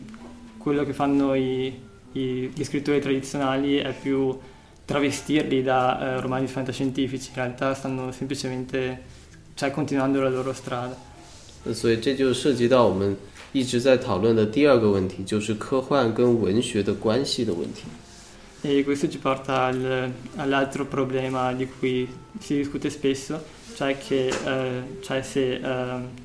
[0.58, 1.74] quello che fanno i-
[2.14, 4.38] i- gli scrittori tradizionali è più
[4.86, 9.02] travestirli da eh, romanzi fantascientifici, in realtà stanno semplicemente
[9.56, 10.96] cioè, continuando la loro strada.
[11.64, 13.16] 那所以这就涉及到我们
[13.52, 17.84] 一直在讨论的第二个问题，就是科幻跟文学的关系的问题。
[18.64, 22.08] E questo ci porta al- all'altro problema di cui
[22.40, 23.44] si discute spesso,
[23.76, 26.25] cioè, che, eh, cioè se, ehm, insomma,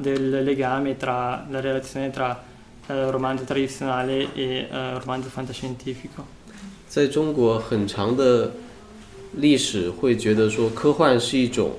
[0.00, 2.42] del legame tra la relazione tra
[2.86, 6.24] eh, romanzo tradizionale e eh, romanzo fantascientifico.
[6.88, 8.52] 在中国很长的
[9.36, 11.72] 历史会觉得说，科幻是一种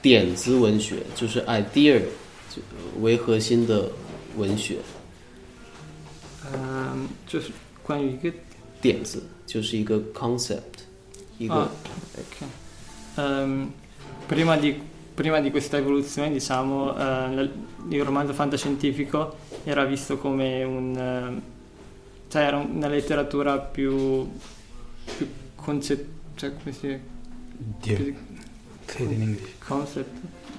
[0.00, 2.00] 点子文学，就是 idea
[2.48, 2.62] 就
[3.00, 3.90] 为核心的
[4.36, 4.76] 文学。
[6.52, 7.42] Ehm, cioè,
[7.84, 8.32] quindi che-
[8.80, 10.84] 点子就是一个 concept，
[11.38, 11.68] 一个、 ah,
[12.18, 12.46] ok.
[13.16, 13.70] Ehm,
[14.28, 14.80] prima, di,
[15.16, 16.98] prima di questa evoluzione, diciamo, eh,
[17.34, 17.48] la-
[17.88, 20.96] il romanzo fantascientifico era visto come un...
[20.96, 21.42] ehm,
[22.28, 24.26] cioè era una letteratura più,
[25.16, 27.00] più concettuale, cioè come si dice?
[27.80, 27.96] Dio.
[27.96, 28.14] Più
[28.86, 29.50] Say it in English.
[29.58, 30.10] concept.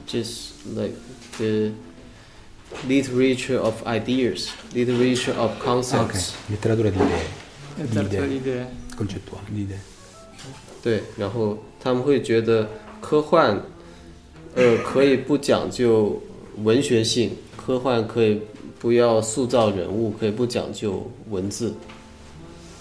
[0.06, 0.96] just like
[1.38, 1.72] the
[2.88, 5.64] literature of ideas, literature of Ah, ok.
[5.64, 6.34] concepts。
[6.48, 7.26] Letteratura di idee,
[7.78, 8.28] letteratura idee.
[8.28, 8.68] di idee.
[8.96, 9.80] concettuali, di idee.
[10.82, 12.70] 对，然后他们会觉得
[13.00, 13.62] 科幻，
[14.58, 16.22] 呃，可以不讲究
[16.64, 18.42] 文学性，科幻可以
[18.80, 21.74] 不要塑造人物，可以不讲究文字。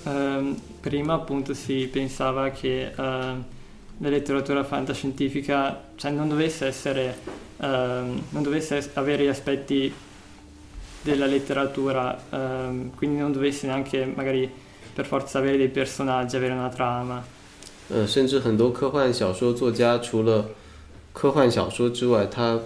[0.05, 7.15] Ehm, prima appunto si pensava che eh, la letteratura fantascientifica cioè, non dovesse essere,
[7.59, 9.93] ehm, non dovesse avere gli aspetti
[11.03, 14.51] della letteratura, ehm, quindi non dovesse neanche magari
[14.93, 17.23] per forza avere dei personaggi, avere una trama.
[17.89, 20.49] 呃，甚至很多科幻小说作家除了
[21.17, 22.61] 科幻小说之外，他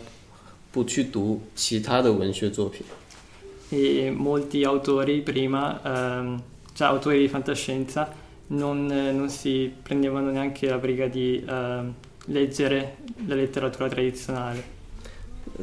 [0.72, 2.82] 不去读其他的文学作品。
[3.70, 6.41] E molti autori prima, ehm,
[6.74, 8.09] cioè autori di fantascienza,
[8.49, 11.93] non, eh, non si prendevano neanche la briga di ehm,
[12.26, 14.62] leggere la letteratura tradizionale.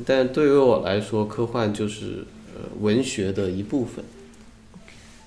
[0.05, 4.03] 但对于我来说，科幻就是呃文学的一部分。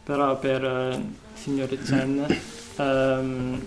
[0.06, 1.02] Però per eh, il
[1.34, 2.26] signore Chen
[2.76, 3.58] ehm,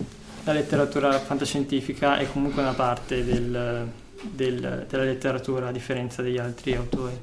[0.44, 3.86] la letteratura fantascientifica è comunque una parte del-
[4.22, 7.14] del- della letteratura a differenza degli altri autori.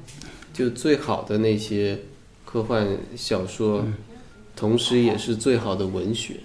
[0.52, 1.98] 就最好的那些
[2.44, 3.84] 科幻小说，
[4.56, 6.40] 同时也是最好的文学。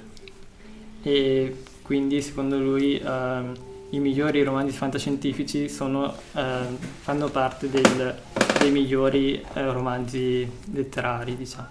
[1.03, 3.53] E quindi secondo lui ehm,
[3.91, 8.15] i migliori romanzi fantascientifici sono, ehm, fanno parte del-
[8.59, 11.67] dei migliori eh, romanzi letterari, diciamo.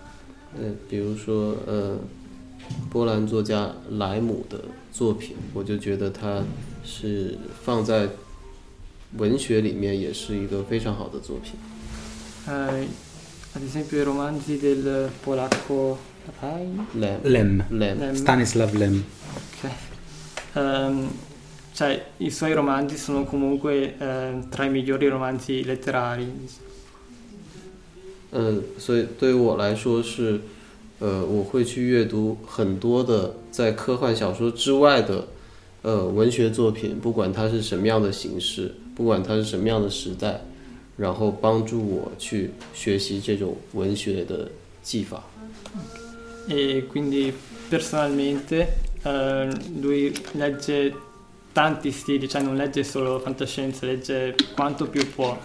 [0.59, 1.99] 呃，比如说呃，
[2.90, 4.61] 波兰作家莱姆的
[4.93, 6.43] 作品，我就觉得他
[6.84, 8.09] 是放在
[9.18, 11.55] 文学里面也是一个非常好的作品。
[12.47, 12.86] Eh,
[13.55, 15.97] ad esempio i romanzi del polacco
[16.40, 16.66] Rai?
[16.95, 17.64] Lem Lem.
[17.70, 18.14] Lem Lem.
[18.14, 19.05] Stanislav Lem.
[19.34, 19.70] Ok.
[20.55, 21.09] Ehm,
[21.74, 26.26] cioè, i suoi romanzi sono comunque ehm, tra i migliori romanzi letterari.
[28.32, 30.40] 嗯，所以对于我来说是，
[31.00, 35.28] 呃，我会去阅读很多的在科幻小说之外的，
[35.84, 40.41] 呃，文学作品，不管它是什么样的形式，不管它是什么样的时代，
[40.98, 44.50] 然后帮助我去学习这种文学的
[44.82, 45.24] 技法。
[46.48, 47.34] E quindi
[47.70, 48.68] personalmente
[49.04, 50.93] ehm, lui legge
[51.54, 55.38] tanti stili, cioè non legge solo fantascienza, legge quanto più può.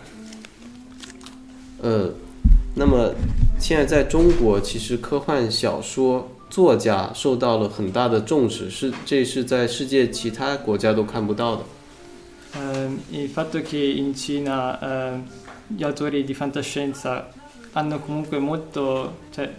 [1.82, 2.10] 呃，
[2.74, 3.12] 那么
[3.61, 11.63] 现在在中国，其实科幻小说作家受到了很大的重视，是这是在世界其他国家都看不到的。
[12.55, 15.23] Ehm, il fatto che in Cina ehm,
[15.67, 17.29] gli autori di fantascienza
[17.73, 19.51] hanno comunque molto, cioè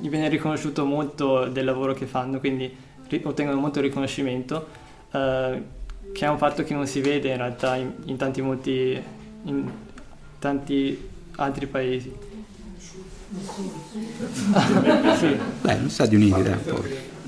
[0.00, 2.72] gli viene riconosciuto molto del lavoro che fanno, quindi
[3.08, 4.66] ri- ottengono molto riconoscimento,
[5.10, 5.62] eh,
[6.12, 9.02] che è un fatto che non si vede in realtà in, in tanti, molti,
[9.44, 9.68] in
[10.38, 12.12] tanti altri paesi.
[15.18, 16.84] sì, Beh, negli Stati Uniti dai, un po'.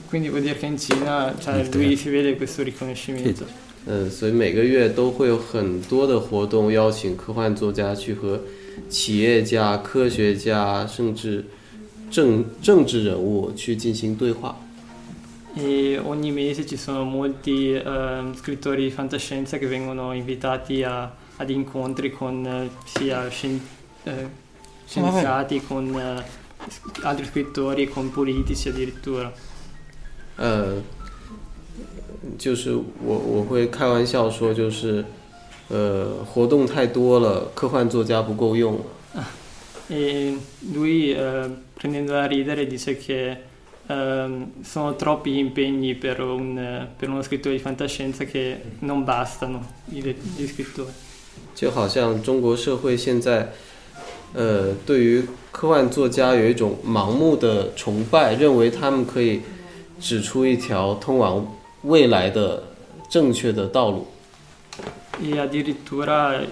[0.08, 1.96] quindi vuol dire che in Cina cioè, Molto lui bene.
[1.96, 3.44] si vede questo riconoscimento.
[3.84, 8.40] 嗯，所以每个月都会有很多的活动，邀请科幻作家去和
[8.88, 11.44] 企业家、科学家，甚至
[12.08, 14.56] 政政治人物去进行对话。
[15.56, 21.50] E ogni mese ci sono molti ehm, scrittori di fantascienza che vengono invitati a- ad
[21.50, 23.60] incontri con eh, sia scien-
[24.04, 24.28] eh,
[24.86, 26.22] scienziati, con eh,
[26.68, 29.32] sc- altri scrittori, con politici addirittura.
[30.36, 30.82] 呃，
[32.38, 35.04] 就是我我会开玩笑说，就是
[35.68, 39.24] 呃，活动太多了，科幻作家不够用了。
[39.88, 40.38] E
[40.72, 43.36] lui, eh, prendendo da ridere, dice che
[43.88, 49.04] ehm, sono troppi gli impegni per, un, eh, per uno scrittore di fantascienza che non
[49.04, 50.92] bastano gli, gli scrittori.
[51.54, 53.52] 就好像中国社会现在，
[54.37, 59.41] 呃，对于科幻作家有一种盲目的崇拜，认为他们可以
[59.99, 61.43] 指出一条通往
[61.81, 62.61] 未来的
[63.09, 64.05] 正确的道路。
[65.19, 66.47] E addirittura eh,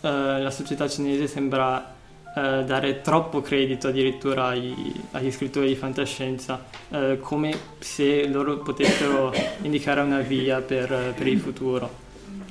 [0.00, 1.94] la società cinese sembra
[2.34, 9.30] eh, dare troppo credito addirittura ai- agli scrittori di fantascienza, eh, come se loro potessero
[9.60, 12.06] indicare una via per, per il futuro.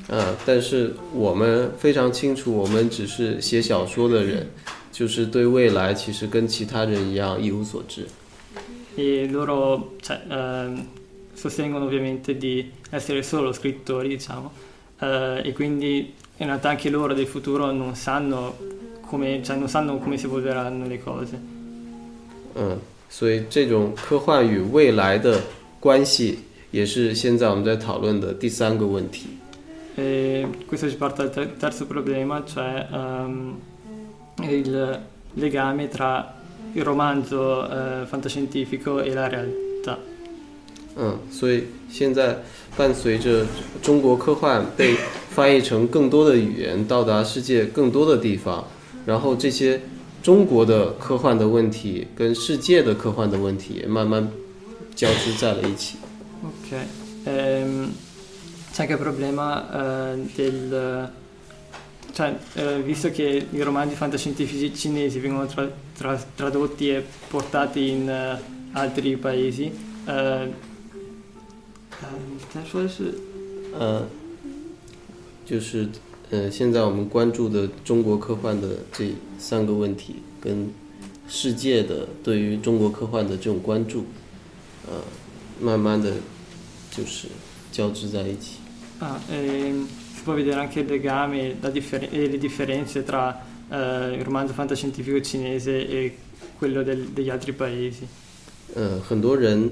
[0.09, 4.47] 啊、但是我们非常清楚，我们只是写小说的人，
[4.89, 8.05] 就是对未来其实跟其他人一样一无所知。
[8.95, 10.81] E loro cioè, ehm,
[11.35, 14.49] sostengono ovviamente di essere solo scrittori, diciamo,
[15.01, 18.55] eh, e quindi in realtà anche loro del futuro non sanno
[19.01, 21.37] come, cioè, non sanno come si evolveranno le cose.
[22.55, 22.79] 嗯，
[23.09, 25.41] 所以这种科幻与未来的
[25.79, 26.39] 关系，
[26.71, 29.36] 也是现在我们在讨论的第三个问题。
[29.96, 33.60] E questo ci porta al ter- terzo problema, cioè ehm,
[34.40, 35.00] il
[35.34, 36.34] legame tra
[36.72, 39.98] il romanzo eh, fantascientifico e la realtà.
[40.96, 42.38] 嗯，所以现在
[42.76, 43.46] 伴随着
[43.82, 44.94] 中国科幻被
[45.30, 48.64] 翻译成更多的语言，到达世界更多的地方，
[49.06, 49.80] 然后这些
[50.22, 54.30] 中国的科幻的问题跟世界的科幻的问题也慢慢
[54.94, 55.96] 交织在了一起。
[56.42, 56.78] Ok.
[57.26, 57.88] Ehm,
[58.76, 61.20] c'è anche il problema eh, del...
[62.14, 68.06] Cioè, eh, visto che i romanzi fantascientifici cinesi vengono tra- tra- tradotti e portati in
[68.06, 68.38] eh,
[68.72, 69.72] altri paesi,
[70.04, 70.52] eh,
[72.02, 73.14] eh, 说是
[73.78, 74.06] 呃，
[75.46, 75.88] 就是
[76.30, 80.70] 呃，现在我们关注的中国科幻的这三个问题，跟
[81.26, 84.04] 世界的对于中国科幻的这种关注，
[84.86, 85.00] 呃，
[85.58, 86.12] 慢慢的
[86.90, 87.28] 就是
[87.70, 88.56] 交织在一起。
[88.98, 94.16] Ah, ehm, si può vedere anche il legame la differ- e le differenze tra eh,
[94.16, 96.16] il romanzo fantascientifico cinese e
[96.58, 98.06] quello del- degli altri paesi.
[98.74, 99.70] 呃，很多人，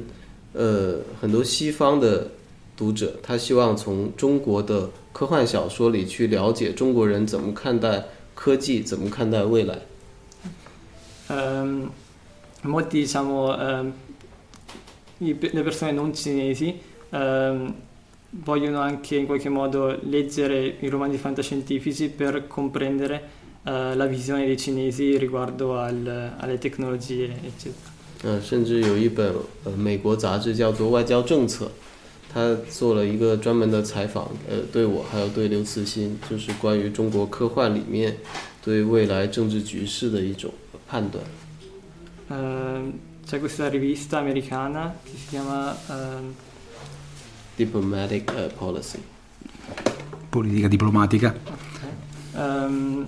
[0.53, 2.31] 呃，很多西方的
[2.77, 8.05] 读者，他希望从中国的科幻小说里去了解中国人怎么看待
[8.35, 9.79] 科技，怎么看待未来。
[11.29, 11.91] Ehm,
[12.63, 13.93] molti, diciamo, ehm,
[15.19, 16.75] i pe- le persone non cinesi
[17.11, 17.73] ehm,
[18.35, 23.23] vogliono anche in qualche modo leggere i romanzi fantascientifici per comprendere
[23.65, 27.91] eh, la visione dei cinesi riguardo al- alle tecnologie, eccetera.
[28.23, 31.65] 嗯、甚至有一本呃美国杂志叫做《外交政策》，
[32.33, 38.19] 他做了一个专门的采访，呃，对我还有对刘慈欣，就是关于中国科幻里面
[38.63, 40.53] 对未来政治局势的一种
[40.87, 41.25] 判断。
[42.29, 42.93] Ehm,
[43.27, 46.35] c'è questa rivista americana che si chiama ehm,
[47.57, 48.99] Diplomatic 呃 policy，
[50.31, 51.35] Politica diplomatica.
[52.35, 53.07] ehm,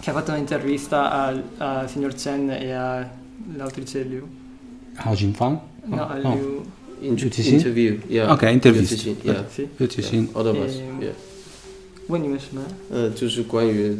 [0.00, 4.26] che ha fatto un'intervista al, al signor Chen e all'autrice Liu.
[4.96, 5.58] Hao Jinfang?
[5.84, 6.34] No, a no.
[6.34, 6.64] Liu.
[7.00, 8.80] Inter-刘慈欣 interview yeah Okay, interview.
[8.80, 9.68] 刘慈欣 yeah sì.
[9.76, 11.12] 刘慈欣 all of us 嗯 yeah
[12.08, 12.62] 问你们什么？
[12.90, 13.96] 呃，就是关于呃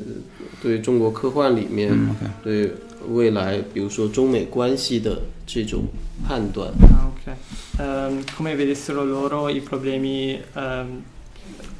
[0.63, 2.73] 对中国科幻里面、嗯，OK 对
[3.09, 5.85] 未来，比如说中美关系的这种
[6.27, 6.73] 判断。
[6.81, 7.37] Ah, ok.
[7.79, 11.03] Ehm, come vedessero loro i problemi ehm,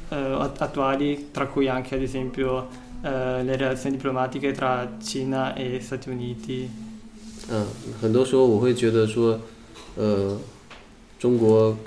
[0.09, 2.67] eh, att- attuali, tra cui anche ad esempio
[3.03, 6.69] eh, le relazioni diplomatiche tra Cina e Stati Uniti.
[7.49, 7.65] 嗯，
[8.01, 9.39] 很多时候我会觉得说，
[9.95, 10.37] 呃，
[11.19, 11.77] 中国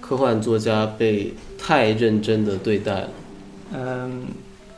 [0.00, 3.08] 科幻作家被太认真的对待了。
[3.72, 4.22] Ehm,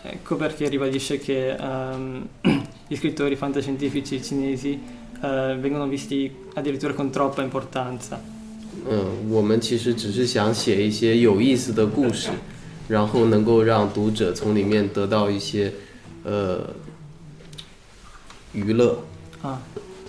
[0.05, 2.27] ecco perché ribadisce che ehm,
[2.89, 4.81] gli scrittori fantascientifici cinesi
[5.23, 8.18] eh, vengono visti addirittura con troppa importanza.
[8.89, 12.31] 嗯，我们其实只是想写一些有意思的故事，
[12.89, 15.73] 然后能够让读者从里面得到一些
[16.25, 16.75] 呃
[18.53, 19.05] 娱乐。
[19.43, 19.59] Ah,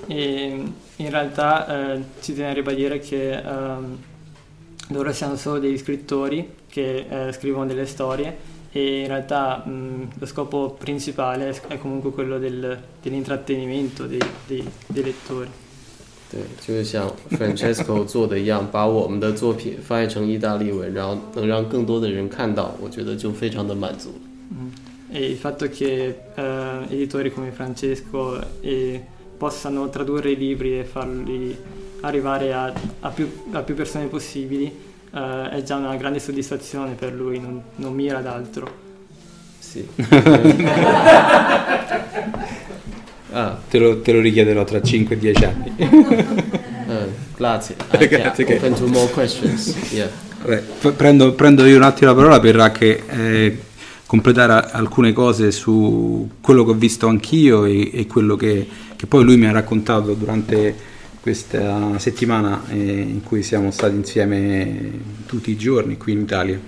[0.08, 0.64] e
[0.98, 3.98] in realtà eh, ci tiene a ribadire che ehm,
[4.90, 8.36] loro siano solo degli scrittori che eh, scrivono delle storie
[8.72, 14.68] e in realtà mh, lo scopo principale è- è comunque quello del- dell'intrattenimento dei, dei-
[14.88, 15.50] dei lettori.
[16.30, 24.10] 对，就是像 Francesco 做 的一样，把我们的作品翻译成意大利文，然后能让更多的人看到，我觉得就非常的满足。
[25.12, 29.00] E il fatto che eh, editori come Francesco eh,
[29.38, 31.56] possano tradurre i libri e farli
[32.02, 34.72] arrivare a, a più, a più persone possibili
[35.15, 38.87] eh, è già una grande soddisfazione per lui, non, non mira ad altro.
[39.59, 39.87] Sì.
[43.33, 45.73] ah, Te lo, te lo richiederò tra 5-10 anni.
[45.77, 47.07] eh,
[47.37, 47.77] grazie.
[48.01, 49.75] I Grazie can che- open to more questions.
[49.93, 50.09] Yeah.
[50.97, 53.59] Prendo, prendo io un attimo la parola per anche eh,
[54.07, 59.07] completare a- alcune cose su quello che ho visto anch'io e, e quello che, che
[59.07, 60.75] poi lui mi ha raccontato durante
[61.29, 64.91] questa settimana eh, in cui siamo stati insieme
[65.27, 66.59] tutti i giorni qui in Italia.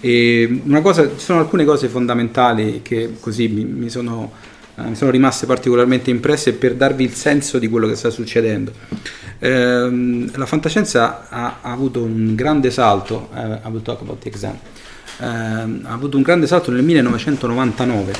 [0.00, 4.32] E una cosa, ci sono alcune cose fondamentali che così mi, mi sono,
[4.74, 8.72] eh, mi sono rimaste particolarmente impresse per darvi il senso di quello che sta succedendo.
[9.38, 14.28] Ehm, la fantascienza ha, ha avuto un grande salto, eh, I will talk about the
[14.28, 14.58] exam,
[15.20, 18.12] Ehm, ha avuto un grande salto nel 1999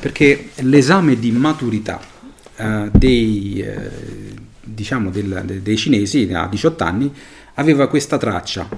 [0.00, 2.00] perché l'esame di maturità
[2.56, 4.27] eh, dei, eh,
[4.78, 7.12] diciamo del- de- dei cinesi a 18 anni
[7.54, 8.68] aveva questa traccia.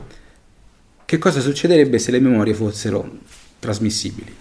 [1.05, 3.19] Che cosa succederebbe se le memorie fossero
[3.59, 4.35] trasmissibili?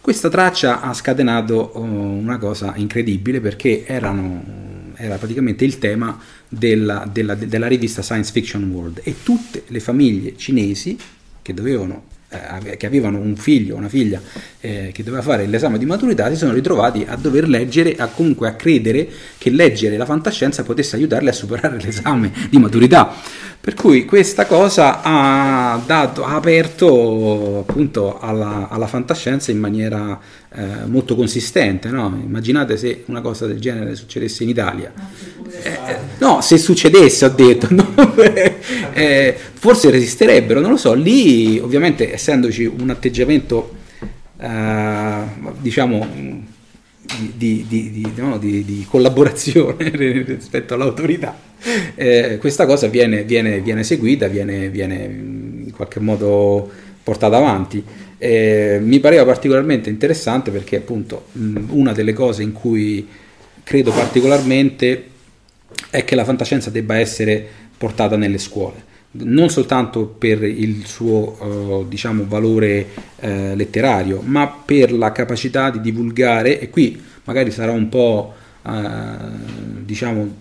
[0.00, 6.16] Questa traccia ha scatenato oh, una cosa incredibile perché erano, era praticamente il tema
[6.48, 10.96] della, della- della rivista Science Fiction World e tutte le famiglie cinesi
[11.42, 14.20] che, dovevano, eh, che avevano un figlio o una figlia
[14.60, 18.48] eh, che doveva fare l'esame di maturità si sono ritrovati a dover leggere, a comunque
[18.48, 19.08] a credere
[19.38, 23.14] che leggere la fantascienza potesse aiutarli a superare l'esame di maturità
[23.66, 30.20] Per cui questa cosa ha, dato, ha aperto appunto alla, alla, fantascienza in maniera
[30.54, 31.88] eh, molto consistente.
[31.88, 32.16] No?
[32.22, 34.92] Immaginate se una cosa del genere succedesse in Italia.
[35.64, 38.14] Eh, eh no, se succedesse, ho detto, no?
[38.92, 40.94] eh, forse resisterebbero, non lo so.
[40.94, 43.78] Lì, ovviamente, essendoci un atteggiamento,
[44.38, 45.22] eh,
[45.58, 46.06] diciamo,
[47.34, 48.38] di, di, no?
[48.38, 51.46] di collaborazione rispetto all'autorità
[51.94, 56.70] eh, questa cosa viene, viene, viene seguita, viene, viene, in qualche modo
[57.02, 57.82] portata avanti.
[58.18, 63.06] Eh, mi pareva particolarmente interessante perché appunto una delle cose in cui
[63.62, 65.10] credo particolarmente
[65.90, 67.46] è che la fantascienza debba essere
[67.76, 68.85] portata nelle scuole
[69.22, 72.86] non soltanto per il suo uh, diciamo, valore
[73.16, 78.72] uh, letterario, ma per la capacità di divulgare, e qui magari sarà un po' uh,
[79.84, 80.36] diciamo,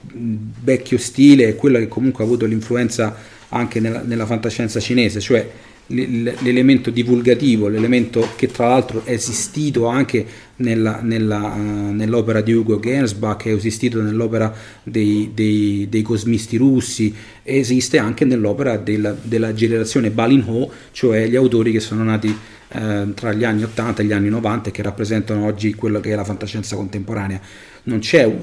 [0.63, 3.15] vecchio stile quello che comunque ha avuto l'influenza
[3.49, 5.49] anche nella, nella fantascienza cinese, cioè
[5.87, 10.25] l'elemento divulgativo, l'elemento che tra l'altro è esistito anche
[10.57, 17.13] nella, nella, uh, nell'opera di Hugo Gernsback, è esistito nell'opera dei, dei, dei, cosmisti russi,
[17.43, 23.13] esiste anche nell'opera del, della generazione Balin Ho, cioè gli autori che sono nati uh,
[23.13, 26.15] tra gli anni 80 e gli anni 90 e che rappresentano oggi quello che è
[26.15, 27.39] la fantascienza contemporanea.
[27.83, 28.39] Non c'è un,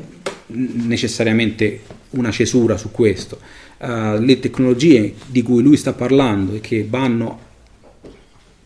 [0.87, 1.81] necessariamente
[2.11, 3.39] una cesura su questo.
[3.83, 7.41] Uh, le tecnologie di cui lui sta parlando e che vanno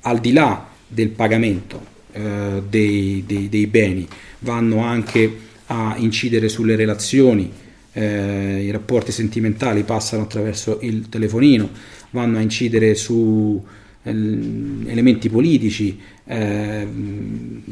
[0.02, 1.80] al di là del pagamento
[2.12, 4.06] uh, dei, dei, dei, beni,
[4.40, 5.38] vanno anche
[5.68, 7.50] a incidere sulle relazioni,
[7.94, 11.70] uh, i rapporti sentimentali passano attraverso il telefonino,
[12.10, 13.64] vanno a incidere su
[14.02, 15.98] elementi politici.
[16.26, 17.62] non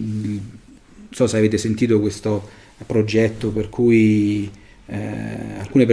[1.11, 2.49] so se avete sentito questo
[2.87, 4.51] progetto per cui
[4.87, 5.87] eh, alcune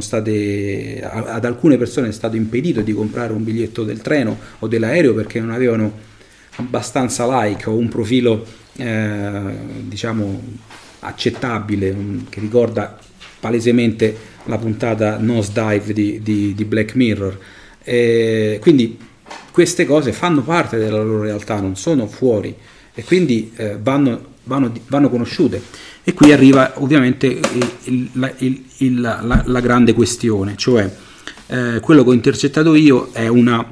[0.00, 5.14] state, ad alcune persone è stato impedito di comprare un biglietto del treno o dell'aereo
[5.14, 6.10] perché non avevano
[6.56, 8.44] abbastanza like o un profilo
[8.76, 9.40] eh,
[9.82, 10.42] diciamo
[11.00, 11.96] accettabile
[12.28, 12.98] che ricorda
[13.40, 17.38] palesemente la puntata Nosedive di, di, di Black Mirror.
[17.82, 18.98] E quindi
[19.50, 22.54] queste cose fanno parte della loro realtà non sono fuori
[22.94, 25.60] e quindi eh, vanno, vanno, vanno conosciute
[26.04, 30.92] e qui arriva ovviamente il, il, il, la, la, grande questione, cioè
[31.46, 33.64] eh, quello che ho intercettato io è una,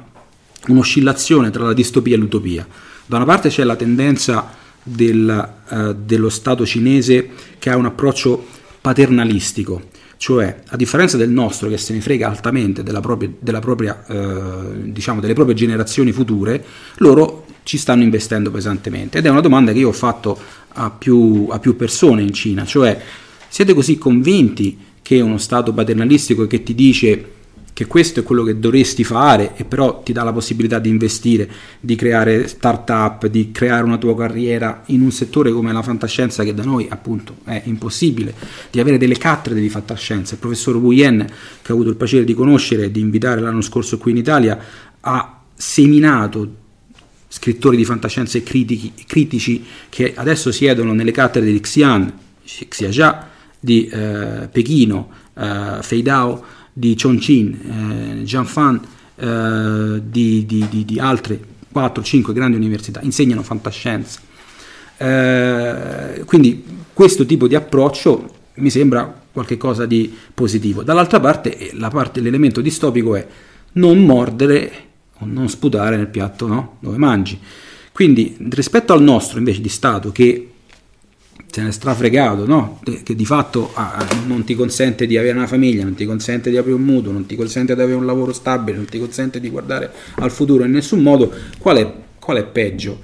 [0.67, 2.65] un'oscillazione tra la distopia e l'utopia.
[3.05, 4.49] Da una parte c'è la tendenza
[4.81, 7.29] del, eh, dello Stato cinese
[7.59, 8.47] che ha un approccio
[8.79, 14.05] paternalistico, cioè a differenza del nostro che se ne frega altamente della propria, della propria,
[14.07, 16.63] eh, diciamo, delle proprie generazioni future,
[16.97, 19.17] loro ci stanno investendo pesantemente.
[19.17, 20.39] Ed è una domanda che io ho fatto
[20.73, 22.99] a più, a più persone in Cina, cioè
[23.47, 27.25] siete così convinti che uno Stato paternalistico che ti dice
[27.73, 31.49] che questo è quello che dovresti fare e però ti dà la possibilità di investire,
[31.79, 36.53] di creare start-up, di creare una tua carriera in un settore come la fantascienza che
[36.53, 38.33] da noi appunto è impossibile,
[38.69, 40.35] di avere delle cattedre di fantascienza.
[40.35, 41.25] Il professor Wu Yen,
[41.61, 44.59] che ho avuto il piacere di conoscere e di invitare l'anno scorso qui in Italia,
[44.99, 46.60] ha seminato
[47.33, 52.11] scrittori di fantascienza e critici, critici che adesso siedono nelle cattedre di Xi'an,
[52.43, 58.81] Xiaxia, di eh, Pechino, eh, Feidao, di Chongqing, eh, Jianfan,
[59.15, 61.39] eh, di, di, di, di, altre
[61.73, 64.19] 4-5 grandi università, insegnano fantascienza.
[64.97, 70.83] Eh, quindi questo tipo di approccio mi sembra qualcosa di positivo.
[70.83, 73.25] Dall'altra parte, eh, parte l'elemento distopico è
[73.73, 74.89] non mordere
[75.25, 76.77] non sputare nel piatto no?
[76.79, 77.39] dove mangi.
[77.91, 80.51] Quindi rispetto al nostro invece di Stato che
[81.51, 82.79] se ne è strafregato, no?
[83.03, 86.57] che di fatto ah, non ti consente di avere una famiglia, non ti consente di
[86.57, 89.49] aprire un mutuo, non ti consente di avere un lavoro stabile, non ti consente di
[89.49, 92.99] guardare al futuro in nessun modo, qual è, qual è peggio?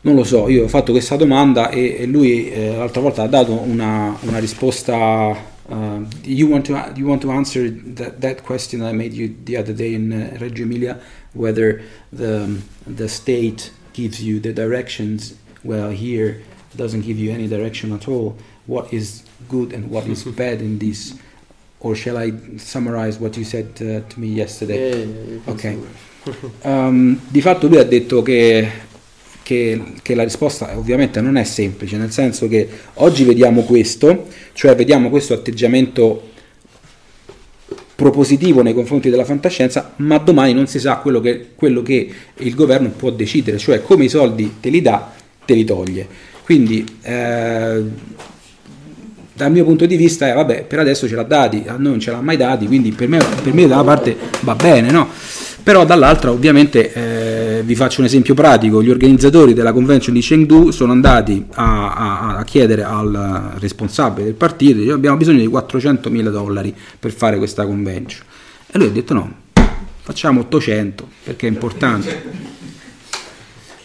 [0.00, 3.28] Non lo so, io ho fatto questa domanda e, e lui eh, l'altra volta ha
[3.28, 8.82] dato una, una risposta Um, you want to you want to answer that, that question
[8.82, 11.00] I made you the other day in uh, Reggio Emilia,
[11.32, 15.34] whether the the state gives you the directions.
[15.62, 16.42] Well, here
[16.76, 18.36] doesn't give you any direction at all.
[18.66, 21.14] What is good and what is bad in this?
[21.80, 24.90] Or shall I summarize what you said uh, to me yesterday?
[24.90, 25.78] Yeah, yeah, yeah ok.
[26.64, 28.70] um, di fatto lui ha detto che
[29.44, 34.74] che, che, la risposta ovviamente non è semplice, nel senso che oggi vediamo questo, cioè
[34.74, 36.30] vediamo questo atteggiamento
[37.94, 42.54] propositivo nei confronti della fantascienza, ma domani non si sa quello che, quello che il
[42.54, 45.12] governo può decidere, cioè come i soldi te li dà,
[45.44, 46.06] te li toglie.
[46.42, 47.82] Quindi eh,
[49.34, 52.00] dal mio punto di vista, eh, vabbè, per adesso ce l'ha dati, a noi non
[52.00, 55.08] ce l'ha mai dati, quindi per me, per me da una parte va bene, no?
[55.62, 60.70] Però dall'altra ovviamente eh, vi faccio un esempio pratico, gli organizzatori della convention di Chengdu
[60.70, 66.10] sono andati a, a, a chiedere al responsabile del partito, dice, abbiamo bisogno di 400
[66.10, 68.24] mila dollari per fare questa convention.
[68.70, 69.32] E lui ha detto no,
[70.02, 72.52] facciamo 800 perché è importante.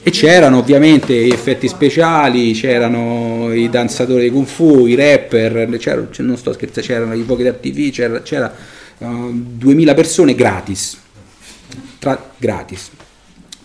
[0.01, 6.07] E c'erano ovviamente gli effetti speciali, c'erano i danzatori di kung fu, i rapper, c'era,
[6.19, 8.55] non sto scherzando, c'erano i fuochi d'artificio, c'era, c'era
[8.99, 10.97] uh, 2000 persone gratis,
[11.99, 12.89] tra, gratis,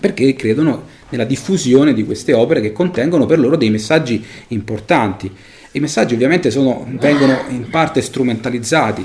[0.05, 5.33] perché credono nella diffusione di queste opere che contengono per loro dei messaggi importanti.
[5.73, 9.03] I messaggi ovviamente sono, vengono in parte strumentalizzati,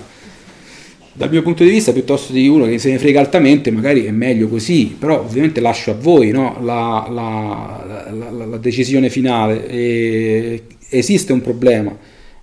[1.14, 4.12] dal mio punto di vista, piuttosto di uno che se ne frega altamente, magari è
[4.12, 6.58] meglio così, però ovviamente lascio a voi no?
[6.62, 9.70] la, la, la, la, decisione finale.
[9.70, 11.96] E esiste un problema.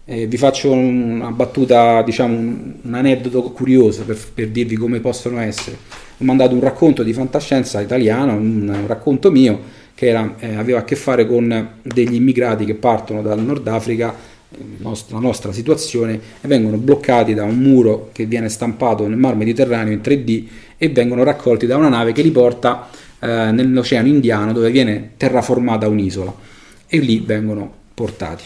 [0.09, 5.41] E vi faccio una battuta, diciamo un, un aneddoto curioso per, per, dirvi come possono
[5.41, 5.77] essere.
[6.19, 9.61] Ho mandato un racconto di fantascienza italiano, un, un racconto mio,
[9.97, 14.15] che era, eh, aveva a che fare con degli immigrati che partono dal Nord Africa
[14.49, 19.93] la nostra situazione e vengono bloccati da un muro che viene stampato nel mar Mediterraneo
[19.93, 20.45] in 3D
[20.79, 22.89] e vengono raccolti da una nave che li porta
[23.19, 26.33] eh, nell'Oceano Indiano dove viene terraformata un'isola
[26.87, 28.45] e lì vengono portati.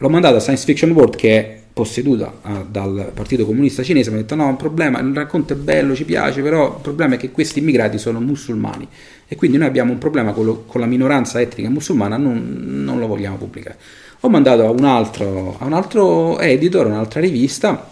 [0.00, 4.16] L'ho mandato a Science Fiction World che è posseduta uh, dal Partito Comunista Cinese, mi
[4.16, 7.16] ha detto no, il problema, il racconto è bello, ci piace, però il problema è
[7.18, 8.86] che questi immigrati sono musulmani
[9.28, 12.98] e quindi noi abbiamo un problema con, lo, con la minoranza etnica musulmana, non, non
[12.98, 13.78] lo vogliamo pubblicare
[14.20, 17.88] ho mandato a un altro, a un altro editor, un'altra rivista,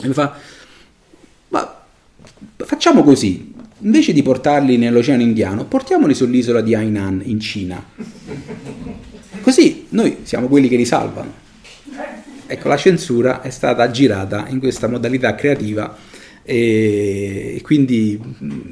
[0.00, 0.36] e mi fa,
[1.48, 1.84] ma
[2.56, 7.84] facciamo così, invece di portarli nell'Oceano Indiano, portiamoli sull'isola di Hainan in Cina.
[9.40, 11.42] Così noi siamo quelli che li salvano.
[12.46, 15.96] Ecco, la censura è stata girata in questa modalità creativa
[16.46, 18.20] e quindi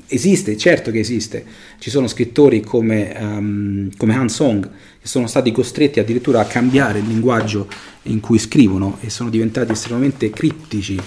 [0.08, 1.44] esiste, certo che esiste.
[1.78, 4.68] Ci sono scrittori come, um, come Han Song
[5.00, 7.66] che sono stati costretti addirittura a cambiare il linguaggio
[8.04, 10.98] in cui scrivono e sono diventati estremamente criptici,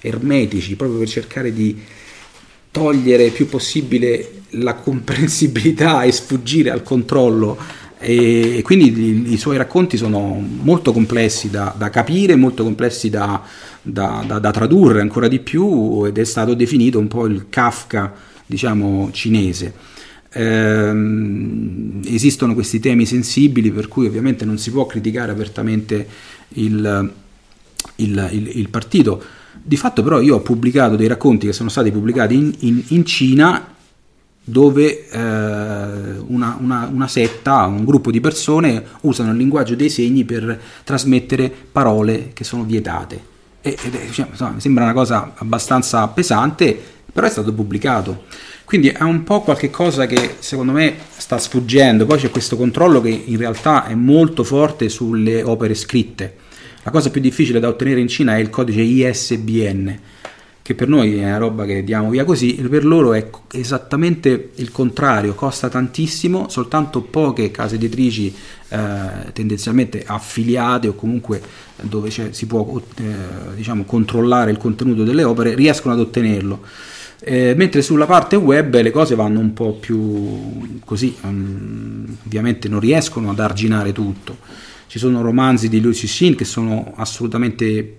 [0.00, 1.80] ermetici, proprio per cercare di
[2.72, 7.56] togliere il più possibile la comprensibilità e sfuggire al controllo
[8.00, 13.42] e quindi i, suoi racconti sono molto complessi da, da capire, molto complessi da,
[13.82, 18.14] da, da, tradurre ancora di più ed è stato definito un po' il Kafka
[18.46, 19.74] diciamo cinese
[20.32, 26.06] ehm, esistono questi temi sensibili per cui ovviamente non si può criticare apertamente
[26.50, 27.12] il,
[27.96, 29.22] il, il, il partito.
[29.60, 33.04] Di fatto però io ho pubblicato dei racconti che sono stati pubblicati in, in, in
[33.04, 33.74] Cina
[34.48, 40.24] dove eh, una, una, una, setta, un gruppo di persone usano il linguaggio dei segni
[40.24, 43.36] per trasmettere parole che sono vietate.
[43.60, 46.78] E, e cioè, insomma, sembra una cosa abbastanza pesante,
[47.12, 48.24] però è stato pubblicato.
[48.64, 53.08] Quindi è un po' qualcosa che secondo me sta sfuggendo, poi c'è questo controllo che
[53.08, 56.36] in realtà è molto forte sulle opere scritte.
[56.84, 59.98] La cosa più difficile da ottenere in Cina è il codice ISBN,
[60.68, 64.70] che per noi è una roba che diamo via così, per loro è esattamente il
[64.70, 68.34] contrario, costa tantissimo, soltanto poche case editrici
[68.68, 68.78] eh,
[69.32, 71.40] tendenzialmente affiliate o comunque
[71.80, 73.02] dove si può eh,
[73.56, 76.60] diciamo, controllare il contenuto delle opere riescono ad ottenerlo.
[77.20, 82.80] Eh, mentre sulla parte web le cose vanno un po' più così, um, ovviamente non
[82.80, 84.36] riescono ad arginare tutto.
[84.86, 87.94] Ci sono romanzi di Liu Cixin che sono assolutamente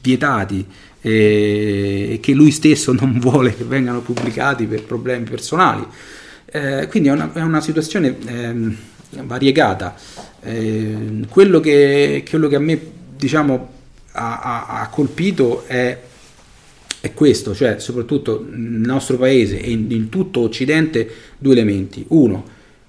[0.00, 0.66] vietati
[1.02, 5.84] e, che lui stesso non vuole che vengano pubblicati per problemi personali.
[6.46, 8.54] Eh, quindi è una, è una situazione eh,
[9.22, 9.94] variegata.
[10.42, 12.80] Eh, quello, che, quello, che, a me
[13.16, 13.70] diciamo,
[14.12, 15.98] ha, ha, ha colpito è
[17.02, 22.04] è questo, cioè soprattutto nel nostro paese e in, in, tutto Occidente due elementi.
[22.10, 22.44] Uno,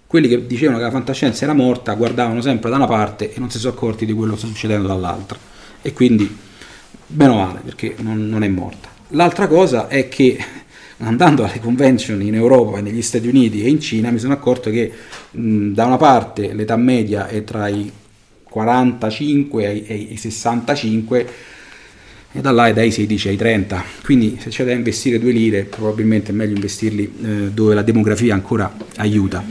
[0.05, 3.49] quelli che dicevano che la fantascienza era morta guardavano sempre da una parte e non
[3.49, 5.39] si sono accorti di quello che sta succedendo dall'altra.
[5.81, 6.31] E quindi,
[7.13, 8.89] meno male, perché non, non è morta.
[9.09, 10.37] L'altra cosa è che
[10.97, 14.91] andando alle convention in Europa, negli Stati Uniti e in Cina mi sono accorto che
[15.31, 17.91] mh, da una parte l'età media è tra i
[18.43, 21.27] 45 e i 65
[22.35, 23.83] e da là è dai 16 ai 30.
[24.03, 28.33] Quindi se c'è da investire due lire, probabilmente è meglio investirli eh, dove la demografia
[28.33, 29.43] ancora aiuta.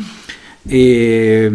[0.67, 1.51] E,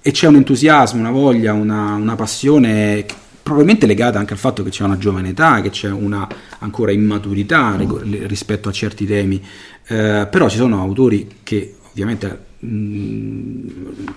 [0.00, 3.04] e, c'è un entusiasmo, una voglia, una, una passione
[3.48, 6.28] probabilmente legata anche al fatto che c'è una giovane età, che c'è una
[6.60, 9.42] ancora immaturità rispetto a certi temi,
[9.88, 13.68] eh, però ci sono autori che ovviamente mh, mm,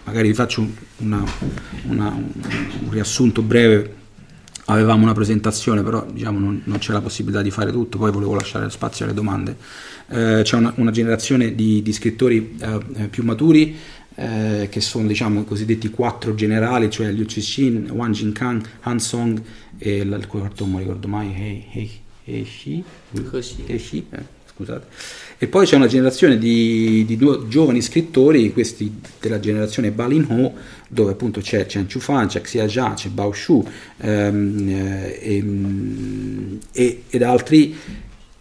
[0.03, 0.67] magari vi faccio
[0.97, 1.23] una,
[1.87, 3.99] una, un riassunto breve
[4.65, 8.35] avevamo una presentazione, però diciamo, non, non, c'è la possibilità di fare tutto, poi volevo
[8.35, 9.55] lasciare spazio alle domande.
[10.07, 13.75] Eh, c'è una, una, generazione di, di scrittori eh, più maturi
[14.15, 19.41] eh, che sono diciamo, i cosiddetti quattro generali, cioè Liu Cixin, Wang Jingkang, Han Song
[19.77, 22.83] e il quarto non mi ricordo mai, Hei, Hei Shi,
[23.67, 24.85] Hei Shi eh scusate.
[25.37, 30.53] E poi c'è una generazione di, di due giovani scrittori, questi della generazione Balin Ho,
[30.87, 33.65] dove appunto c'è Chen Chufan, c'è Xia Jia, c'è Bao Shu
[33.97, 37.75] ehm, eh, e, e, ed altri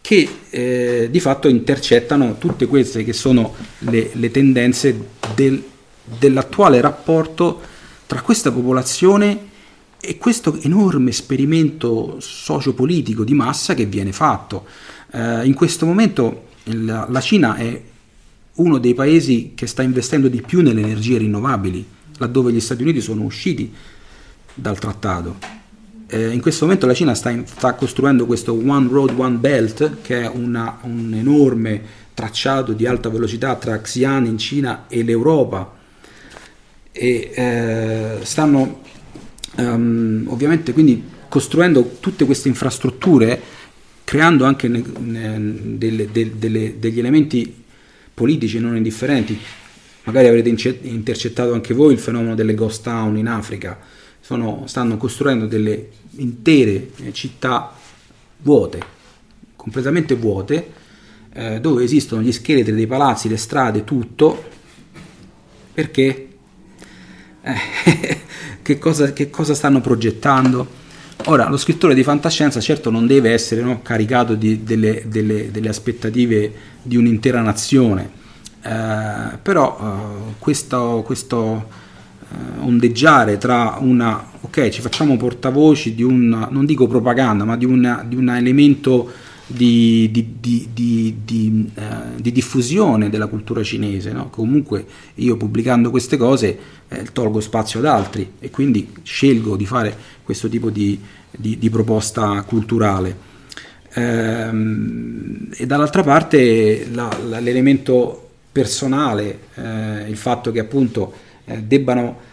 [0.00, 5.62] che eh, di fatto intercettano tutte queste che sono le, le tendenze del,
[6.02, 7.60] dell'attuale rapporto
[8.06, 9.48] tra questa popolazione
[10.00, 14.66] e questo enorme esperimento sociopolitico di massa che viene fatto.
[15.12, 17.82] Eh, in questo momento il, la Cina è
[18.54, 21.86] uno dei paesi che sta investendo di più nelle energie rinnovabili,
[22.18, 23.72] laddove gli Stati Uniti sono usciti
[24.54, 25.59] dal trattato.
[26.12, 29.98] Eh, in questo momento la Cina sta, in, sta, costruendo questo One Road, One Belt,
[30.02, 31.80] che è una, un enorme
[32.14, 35.78] tracciato di alta velocità tra Xi'an in Cina e l'Europa.
[36.90, 38.80] E eh, stanno
[39.56, 43.40] um, ovviamente quindi costruendo tutte queste infrastrutture
[44.02, 47.62] creando anche ne, ne, delle, delle, degli elementi
[48.12, 49.38] politici non indifferenti.
[50.02, 53.78] Magari avrete intercettato anche voi il fenomeno delle ghost town in Africa.
[54.30, 57.74] Sono, stanno costruendo delle intere eh, città
[58.36, 58.80] vuote,
[59.56, 60.70] completamente vuote,
[61.32, 64.44] eh, dove esistono gli scheletri dei palazzi, le strade, tutto,
[65.74, 66.28] perché?
[67.42, 68.18] Eh,
[68.62, 70.64] che, cosa, che cosa stanno progettando?
[71.24, 75.68] Ora, lo scrittore di fantascienza certo non deve essere no, caricato di, delle, delle, delle,
[75.68, 76.52] aspettative
[76.82, 78.08] di un'intera nazione,
[78.62, 81.88] eh, però eh, questo, questo
[82.60, 88.04] ondeggiare tra una, ok, ci facciamo portavoci di un, non dico propaganda, ma di, una,
[88.06, 89.10] di un elemento
[89.52, 91.82] di, di, di, eh,
[92.20, 94.12] di, diffusione della cultura cinese.
[94.12, 94.30] No?
[94.30, 94.84] Comunque
[95.16, 96.58] io pubblicando queste cose
[96.88, 101.00] eh, tolgo spazio ad altri e quindi scelgo di fare questo tipo di,
[101.70, 103.28] proposta culturale.
[103.94, 111.12] Ehm, e dall'altra parte la, la, l'elemento personale, eh, il fatto che appunto
[111.50, 112.28] eh, debbano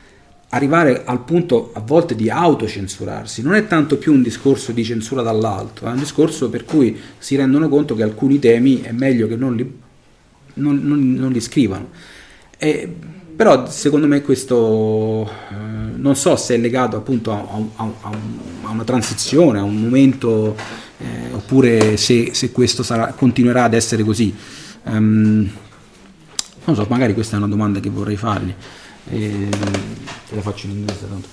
[0.50, 3.42] arrivare al punto a volte di autocensurarsi.
[3.42, 7.36] Non è tanto più un discorso di censura dall'alto, è un discorso per cui si
[7.36, 9.80] rendono conto che alcuni temi è meglio che non li,
[10.56, 11.90] non, non, non li scrivano.
[12.58, 12.96] E,
[13.36, 15.56] però secondo me questo eh,
[15.96, 17.46] non so se è legato appunto a,
[17.76, 18.12] a, a,
[18.64, 20.56] a una transizione, a un momento,
[20.98, 24.34] eh, oppure se, se questo sarà, continuerà ad essere così.
[24.86, 25.50] Um,
[26.64, 28.54] non so, magari questa è una domanda che vorrei fargli.
[29.10, 29.50] Eh,
[30.32, 31.30] la faccio in inglese tanto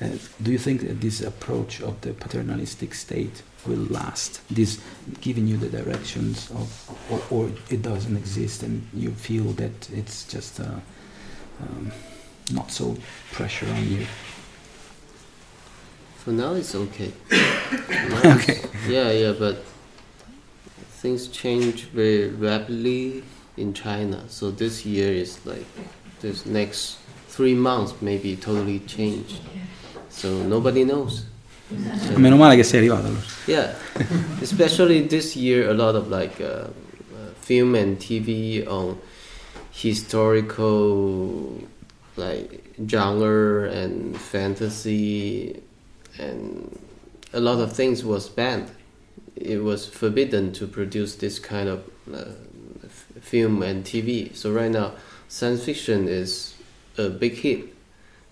[0.00, 0.08] uh,
[0.38, 4.40] do you think that this approach of the paternalistic state will last?
[4.48, 4.80] This
[5.20, 6.70] giving you the directions of
[7.10, 10.80] or, or it doesn't exist and you feel that it's just uh,
[11.60, 11.92] um,
[12.54, 12.96] not so
[13.32, 14.06] pressure on you?
[16.24, 17.12] For now it's okay.
[18.24, 18.62] Okay.
[18.88, 19.64] Yeah yeah but
[21.02, 23.22] things change very rapidly
[23.58, 24.24] in china.
[24.28, 25.66] So this year is like
[26.20, 26.98] this next
[27.28, 29.40] three months maybe totally changed.
[30.08, 31.24] So nobody knows.
[31.70, 33.22] So, Meno male che sei arrivato allora.
[33.46, 33.74] Yeah,
[34.40, 38.98] especially this year, a lot of like uh, uh, film and TV on
[39.70, 41.68] historical
[42.16, 45.62] like genre and fantasy
[46.18, 46.76] and
[47.32, 48.70] a lot of things was banned.
[49.36, 52.32] It was forbidden to produce this kind of uh,
[53.20, 54.34] film and TV.
[54.34, 54.92] So right now
[55.30, 56.54] science fiction is
[56.98, 57.64] a big hit.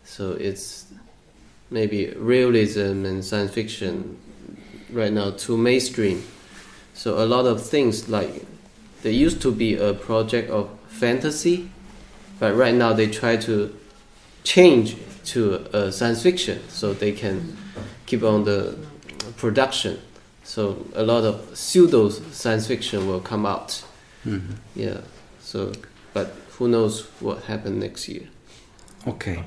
[0.04, 0.86] So it's
[1.70, 4.18] maybe realism and science fiction
[4.90, 6.24] right now too mainstream.
[6.94, 8.44] So a lot of things like
[9.02, 11.70] there used to be a project of fantasy,
[12.40, 13.74] but right now they try to
[14.42, 14.96] change
[15.26, 17.56] to a science fiction so they can
[18.06, 18.76] keep on the
[19.36, 20.00] production.
[20.42, 23.84] So a lot of pseudo science fiction will come out.
[24.26, 24.54] Mm-hmm.
[24.74, 25.02] Yeah.
[25.40, 25.72] So,
[26.12, 28.26] but who knows what happened next year.
[29.04, 29.42] Ok,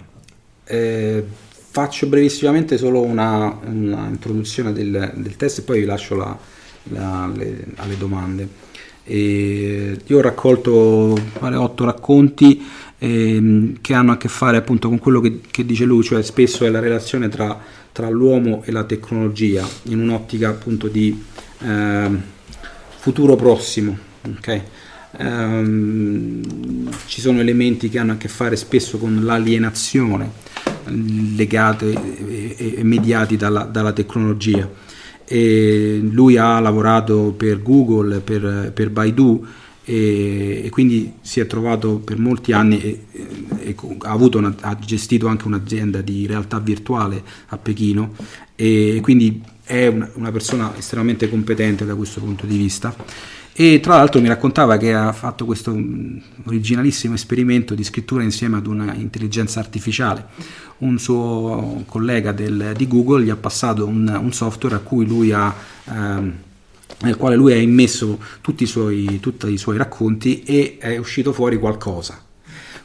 [0.66, 1.24] eh,
[1.72, 6.38] faccio brevissimamente solo una, una introduzione del, del, test e poi vi lascio la,
[6.84, 8.70] la, le, alle domande.
[9.04, 12.64] E io ho raccolto vale, otto racconti
[12.98, 16.66] eh, che hanno a che fare appunto con quello che, che dice lui, cioè spesso
[16.66, 17.60] è la relazione tra,
[17.92, 21.24] tra, l'uomo e la tecnologia in un'ottica appunto di
[21.60, 22.10] eh,
[23.00, 23.98] futuro prossimo.
[24.38, 24.62] Okay?
[25.18, 30.32] Um, ci sono elementi che hanno a che fare spesso con l'alienazione
[30.86, 31.92] legate
[32.56, 34.70] e, e mediati dalla, dalla tecnologia.
[35.26, 39.46] E lui ha lavorato per Google, per, per Baidu
[39.84, 43.06] e, e, quindi si è trovato per molti anni e,
[43.60, 48.14] e ha, una, ha, gestito anche un'azienda di realtà virtuale a Pechino
[48.56, 52.94] e quindi è una persona estremamente competente da questo punto di vista
[53.64, 58.58] e tra l'altro mi raccontava che ha fatto questo mm, originalissimo esperimento di scrittura insieme
[58.58, 60.26] ad un'intelligenza artificiale.
[60.80, 64.82] Un suo collega del, di Google gli ha passato un, un software
[65.32, 65.56] ha,
[65.86, 66.34] ehm,
[67.02, 71.32] nel quale lui ha immesso tutti i, suoi, tutti i suoi racconti e è uscito
[71.32, 72.20] fuori qualcosa.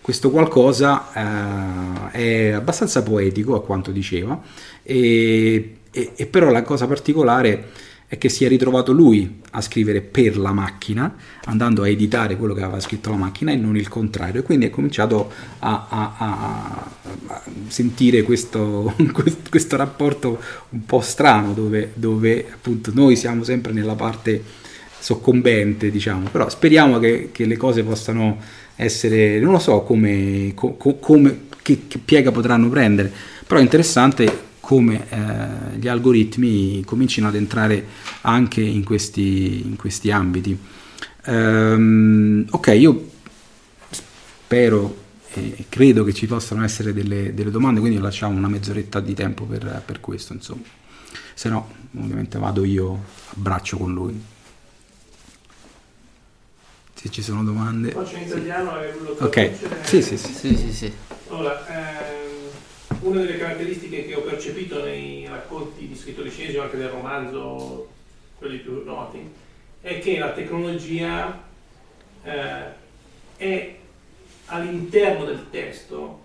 [0.02, 4.38] Questo qualcosa eh, è abbastanza poetico a quanto diceva,
[4.82, 7.70] e, e, e però la cosa particolare
[8.09, 11.12] è che si è ritrovato lui a scrivere per la macchina,
[11.46, 14.66] andando a editare quello che aveva scritto la macchina e non il contrario, e quindi
[14.66, 16.90] è cominciato a, a, a,
[17.26, 18.94] a sentire questo,
[19.50, 20.40] questo, rapporto
[20.70, 24.40] un po' strano, dove, dove, appunto noi siamo sempre nella parte
[24.98, 28.38] soccombente, diciamo, però speriamo che, che le cose possano
[28.76, 33.11] essere, non lo so come, co, come che, che piega potranno prendere,
[33.44, 37.86] però è interessante come eh, gli algoritmi comincino ad entrare
[38.22, 40.58] anche in questi, in questi ambiti.
[41.26, 43.10] Um, ok, io
[43.90, 45.04] spero
[45.34, 49.44] e credo che ci possano essere delle, delle domande, quindi lasciamo una mezz'oretta di tempo
[49.44, 50.62] per, per questo, insomma.
[51.32, 54.20] Se no, ovviamente vado io a braccio con lui.
[56.92, 57.92] Se ci sono domande.
[57.92, 58.72] Faccio in italiano
[59.16, 59.22] sì.
[59.22, 59.50] Ok,
[59.84, 60.32] sì, sì, sì.
[60.32, 60.92] sì, sì, sì.
[61.28, 62.25] Allora, eh
[63.01, 67.89] una delle caratteristiche che ho percepito nei racconti di cinesi o anche del romanzo,
[68.39, 69.28] quelli più noti,
[69.80, 71.43] è che la tecnologia
[72.22, 72.64] eh,
[73.37, 73.76] è
[74.47, 76.20] all'interno del testo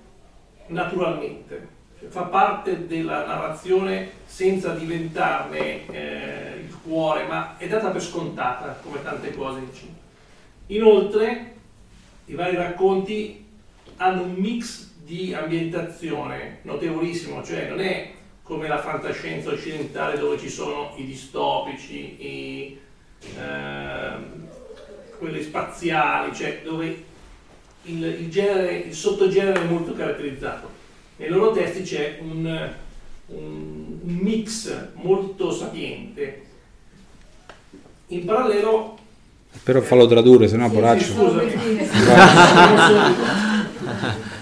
[0.68, 1.68] naturalmente,
[2.00, 8.80] cioè fa parte della narrazione senza diventarne eh, il cuore, ma è data per scontata
[8.82, 10.00] come tante cose in Cina.
[10.68, 11.56] Inoltre,
[12.26, 13.46] i vari racconti
[13.98, 18.12] hanno un mix di ambientazione notevolissimo, cioè non è
[18.44, 22.78] come la fantascienza occidentale dove ci sono i distopici, i,
[23.38, 24.12] eh,
[25.18, 27.04] quelli spaziali, cioè dove
[27.84, 30.70] il, il, genere, il sottogenere è molto caratterizzato.
[31.18, 32.74] Nei loro testi c'è un,
[33.28, 36.46] un, mix molto sapiente.
[38.08, 38.98] In parallelo
[39.64, 41.04] però fallo tradurre, se no sì, poraccio.
[41.04, 41.42] Sì, scusa.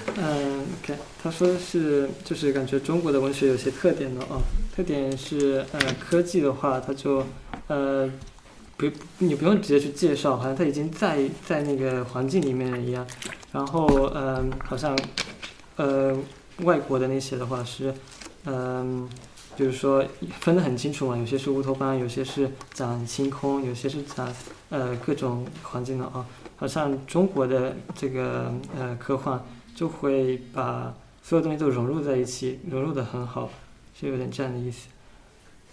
[1.22, 4.40] 他说是，就是感觉中国的文学有些特点的啊，
[4.74, 7.26] 特点是，呃，科技的话，它就，
[7.68, 8.10] 呃，
[8.78, 13.06] 不，你不用直接去介绍，好像它已经在在那个环境里面一样。
[13.52, 14.98] 然后，嗯，好像，
[15.76, 16.18] 呃，
[16.60, 17.94] 外国的那些的话是，
[18.46, 19.10] 嗯，
[19.58, 20.06] 就是说
[20.40, 24.34] 分得很清楚嘛，有些是乌托邦，有些是讲星空，有些是讲，
[24.70, 26.26] 呃，各种环境的啊。
[26.56, 29.44] 好像中国的这个，呃，科幻
[29.76, 30.94] 就会把。
[31.30, 33.52] 所有东西都融入在一起，融入的很好，
[33.94, 34.88] 是有点这样的意思。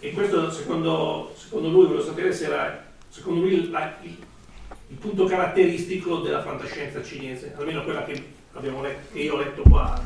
[0.02, 4.10] E questo secondo, secondo lui, volevo sapere se era secondo lui la, il,
[4.90, 9.62] il, punto caratteristico della fantascienza cinese, almeno quella che, abbiamo letto, che io ho letto
[9.62, 9.98] qua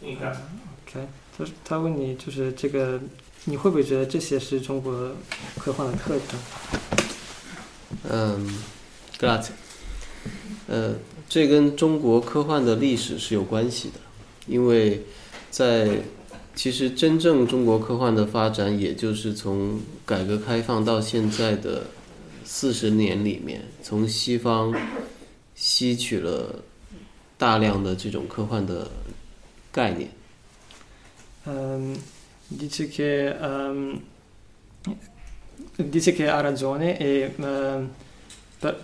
[0.00, 0.40] in Italia.
[0.84, 1.06] OK，
[1.38, 3.00] 他他问你就是这个，
[3.44, 5.12] 你会不会觉得这些是中国
[5.56, 6.40] 科幻的特征？
[8.10, 8.58] 嗯
[9.20, 9.52] ，grazie。
[10.66, 10.96] 呃，
[11.28, 14.00] 这跟中国科幻的历史是有关系的。
[14.46, 15.02] 因为，
[15.50, 16.02] 在
[16.54, 21.84] 其实真正中国科幻的发展，也就是从改革开放到现在的
[22.44, 24.72] 四十年里面，从西方
[25.54, 26.62] 吸取了
[27.36, 28.90] 大量的这种科幻的
[29.72, 30.10] 概念。
[31.46, 31.96] 嗯
[32.56, 33.34] ，dice che
[35.76, 37.30] dice che ha ragione e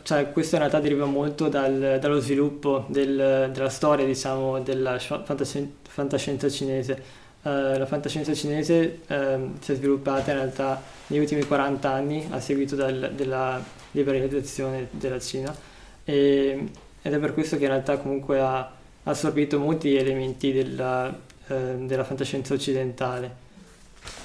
[0.04, 5.72] cioè, questo in realtà deriva molto dal, dallo sviluppo del, della storia, diciamo, della fantascienza,
[5.84, 7.24] fantascienza cinese.
[7.46, 12.40] Uh, la fantascienza cinese uh, si è sviluppata in realtà negli ultimi 40 anni a
[12.40, 15.56] seguito dal, della liberalizzazione della Cina
[16.04, 16.70] e,
[17.04, 18.72] ed è per questo che in realtà comunque ha
[19.04, 21.16] assorbito molti elementi della,
[21.48, 23.44] uh, della fantascienza occidentale.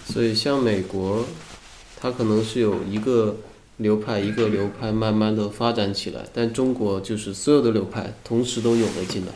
[0.06, 1.22] 所以，像美国，
[2.00, 3.36] 它可能是有一个
[3.78, 9.32] 流派一个流派慢慢的发展起来，但中国就是所有的流派同时都涌了进来。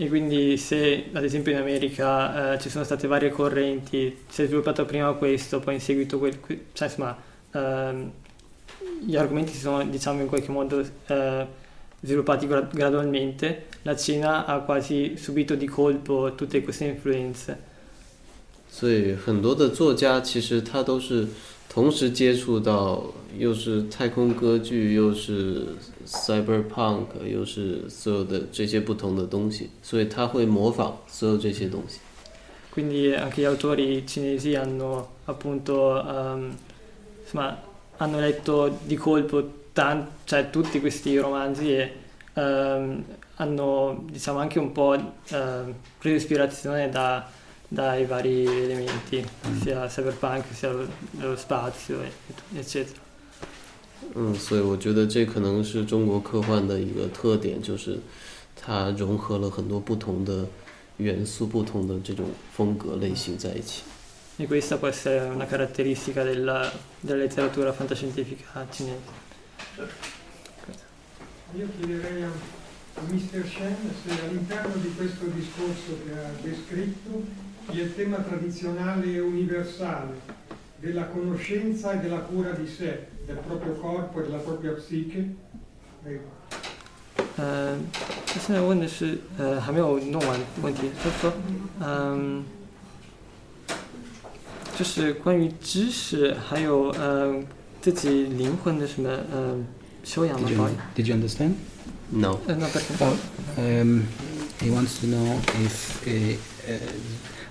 [0.00, 4.46] E quindi se ad esempio in America eh, ci sono state varie correnti, si è
[4.46, 6.38] sviluppato prima questo, poi in seguito quel,
[6.72, 7.16] cioè insomma
[7.50, 8.10] ehm,
[9.04, 11.46] gli argomenti si sono diciamo in qualche modo eh,
[12.00, 17.58] sviluppati gra- gradualmente, la Cina ha quasi subito di colpo tutte queste influenze.
[18.70, 21.26] 所以很多的作家其实他都是
[21.72, 23.04] 同时接触到，
[23.36, 25.66] 又是太空歌剧，又是
[26.06, 32.00] cyberpunk，又是所有的这些不同的东西，所以他会模仿所有这些东西。
[32.74, 36.56] Quindi anche gli autori cinesi hanno appunto ehm,
[37.22, 37.56] insomma,
[37.98, 39.42] hanno letto di colpo
[39.72, 41.92] tan- cioè, tutti questi romanzi e
[42.34, 43.04] ehm,
[43.36, 47.26] hanno diciamo anche un po' ehm, preso ispirazione da-
[47.72, 49.24] dai vari elementi,
[49.62, 50.86] sia cyberpunk sia lo,
[51.20, 52.12] lo spazio e-
[52.54, 52.98] eccetera.
[54.14, 57.98] 嗯，所以我觉得这可能是中国科幻的一个特点，就是
[58.56, 60.46] 它融合了很多不同的
[60.96, 63.82] 元素、不同的这种风格类型在一起。
[64.38, 69.26] E questa può essere una caratteristica della, della letteratura fantascientifica cinese.
[71.56, 73.44] Io chiederei a, a Mr.
[73.44, 77.24] Shen se all'interno di questo discorso che ha descritto
[77.72, 80.20] il tema tradizionale e universale
[80.80, 85.34] della conoscenza e della cura di sé, del proprio corpo e della propria psiche,
[86.02, 86.36] prego.
[87.36, 87.76] 呃，
[88.26, 91.32] 他现在问的是，呃，还没有弄完问题，他说，
[91.80, 92.44] 嗯，
[94.76, 97.40] 就是关于知识，还有呃
[97.80, 99.56] 自己灵魂的什么呃
[100.02, 100.56] 修养吗 Did？
[100.56, 101.52] 不好 you, 意思， did you understand?
[102.10, 103.16] No，呃，那不是， Well,
[103.56, 104.02] um,
[104.60, 106.36] he wants to know if uh,
[106.66, 106.78] uh,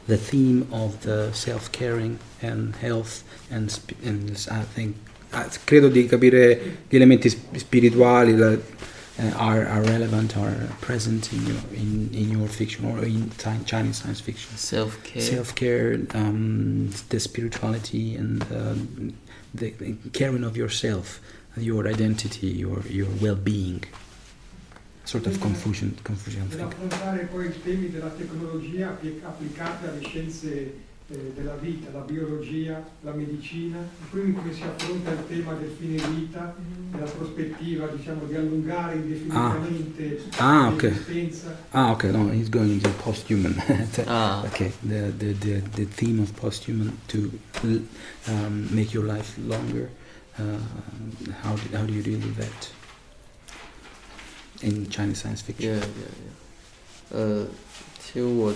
[0.07, 4.97] the theme of the self-caring and health and, sp- and I think
[5.65, 8.61] credo di capire gli elementi sp- spirituali that
[9.19, 13.31] uh, are, are relevant or present in your in, in your fiction or in
[13.65, 14.57] Chinese science fiction.
[14.57, 19.13] self care。Self-care, um, the spirituality, and um,
[19.55, 21.21] the, the caring of yourself,
[21.57, 23.85] your identity, your your well-being.
[25.13, 26.59] Sort of confusion, confusion thing.
[26.61, 30.49] Nell'affrontare poi i temi della tecnologia appli- applicate alle scienze
[31.09, 33.77] eh, della vita, la biologia, la medicina,
[34.09, 36.57] quindi come si affronta il tema del fine vita,
[36.93, 40.83] nella prospettiva diciamo, di allungare indefinitamente Ah, ok.
[40.83, 41.57] l'esistenza.
[41.73, 43.55] Ah, okay, no, he's going into post-human.
[44.07, 44.43] Ah.
[44.47, 47.31] Okay, the, the, the, the theme of post-human to
[48.29, 49.91] um, make your life longer.
[50.39, 50.57] Uh,
[51.43, 52.71] how, do, how do you deal with that
[54.63, 55.75] in Chinese science fiction?
[55.75, 56.13] Yeah, yeah,
[57.11, 57.17] yeah.
[57.17, 57.47] 呃，
[58.01, 58.55] 其实我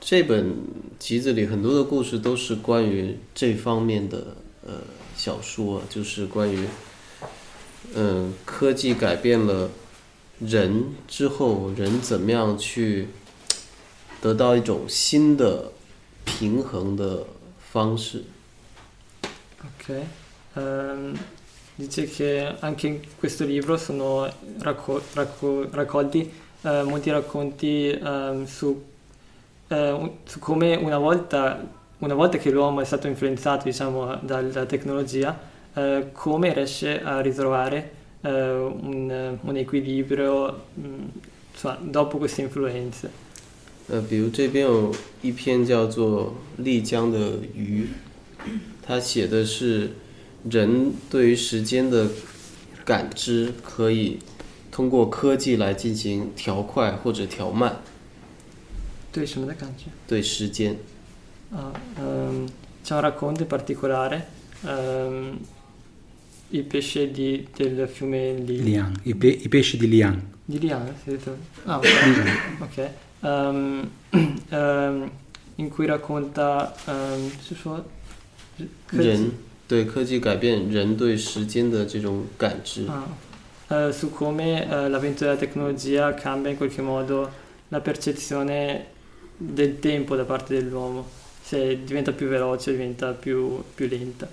[0.00, 0.54] 这本
[0.98, 4.36] 集子里很多的故事都是关于这方面的
[4.66, 4.74] 呃
[5.16, 6.66] 小说，就是关于
[7.94, 9.70] 嗯、科技改变了
[10.40, 13.08] 人之后，人怎么样去
[14.20, 15.72] 得到一种新的
[16.24, 17.26] 平衡的
[17.72, 18.24] 方式。
[19.62, 20.04] ok.
[20.56, 21.16] Ehm,
[21.75, 26.31] dice che anche in questo libro sono racco- racco- raccolti
[26.63, 28.83] eh, molti racconti ehm, su,
[29.67, 31.59] eh, un- su come una volta,
[31.99, 35.39] una volta che l'uomo è stato influenzato diciamo, dalla tecnologia,
[35.73, 41.07] eh, come riesce a ritrovare eh, un, un equilibrio mm,
[41.51, 43.09] insomma, dopo queste influenze.
[43.89, 46.27] 呃，比如这边有一篇叫做《
[46.63, 47.17] 丽江的
[47.53, 47.89] 鱼》，
[48.85, 49.91] 它写的是
[50.50, 52.08] 人对于时间的
[52.84, 54.18] 感知可以
[54.70, 57.76] 通过科技来进行调快或者调慢，
[59.12, 59.84] 对什么的感觉？
[60.06, 60.76] 对时间。
[61.52, 62.46] Ah, ehm,
[62.84, 64.26] c'è un racconto in particolare,
[64.64, 65.38] ehm,
[66.50, 70.20] il pesce di- del fiume Li- Liang, i, pe- i pesci di Liang.
[70.44, 71.36] di Liang, si è detto?
[71.64, 71.86] Ah, ok.
[72.60, 72.90] ok.
[73.22, 73.90] Ehm,
[74.50, 75.10] ehm,
[75.56, 77.84] in cui racconta, ehm, 是说
[78.86, 79.30] 科技人
[79.66, 82.86] 对科技改变人对时间的这种感知。
[82.86, 87.30] Ah, eh, su come eh, l'avvento della tecnologia cambia in qualche modo
[87.68, 88.86] la percezione
[89.36, 91.04] del tempo da parte dell'uomo,
[91.42, 94.28] se diventa più veloce, diventa più, più lenta.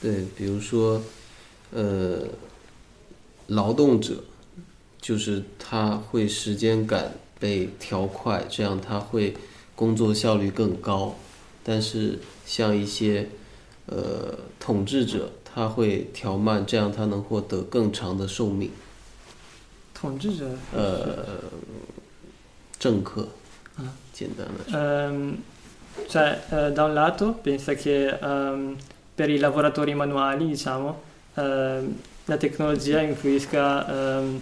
[0.00, 1.02] 对，比如说，
[1.72, 2.28] 呃，
[3.48, 4.22] 劳动者，
[5.00, 9.34] 就是他会时间感被调快，这样他会
[9.74, 11.16] 工作效率更高。
[11.64, 13.28] 但是像一些
[13.87, 18.71] 呃统治者，他会调慢，这样他能获得更长的寿命。
[19.93, 21.25] 统治者呃，
[22.79, 23.27] 政客
[23.77, 25.37] 啊，简单的说， Ehm,
[26.07, 28.75] cioè, eh, da un lato pensa che ehm,
[29.13, 31.01] per i lavoratori manuali, diciamo,
[31.35, 31.95] ehm,
[32.25, 34.41] la tecnologia influisca ehm,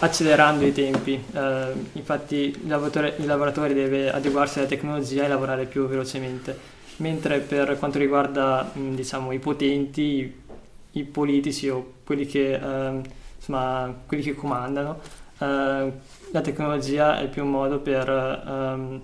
[0.00, 1.22] accelerando i tempi.
[1.32, 6.58] Ehm, infatti il lavoratore, il lavoratore deve adeguarsi alla tecnologia e lavorare più velocemente.
[7.00, 10.34] Mentre per quanto riguarda, mh, diciamo, i potenti, i,
[10.92, 13.02] i politici o quelli che ehm,
[13.36, 15.00] insomma, quelli che comandano,
[15.38, 15.92] eh,
[16.32, 19.00] la tecnologia è più un modo per ehm,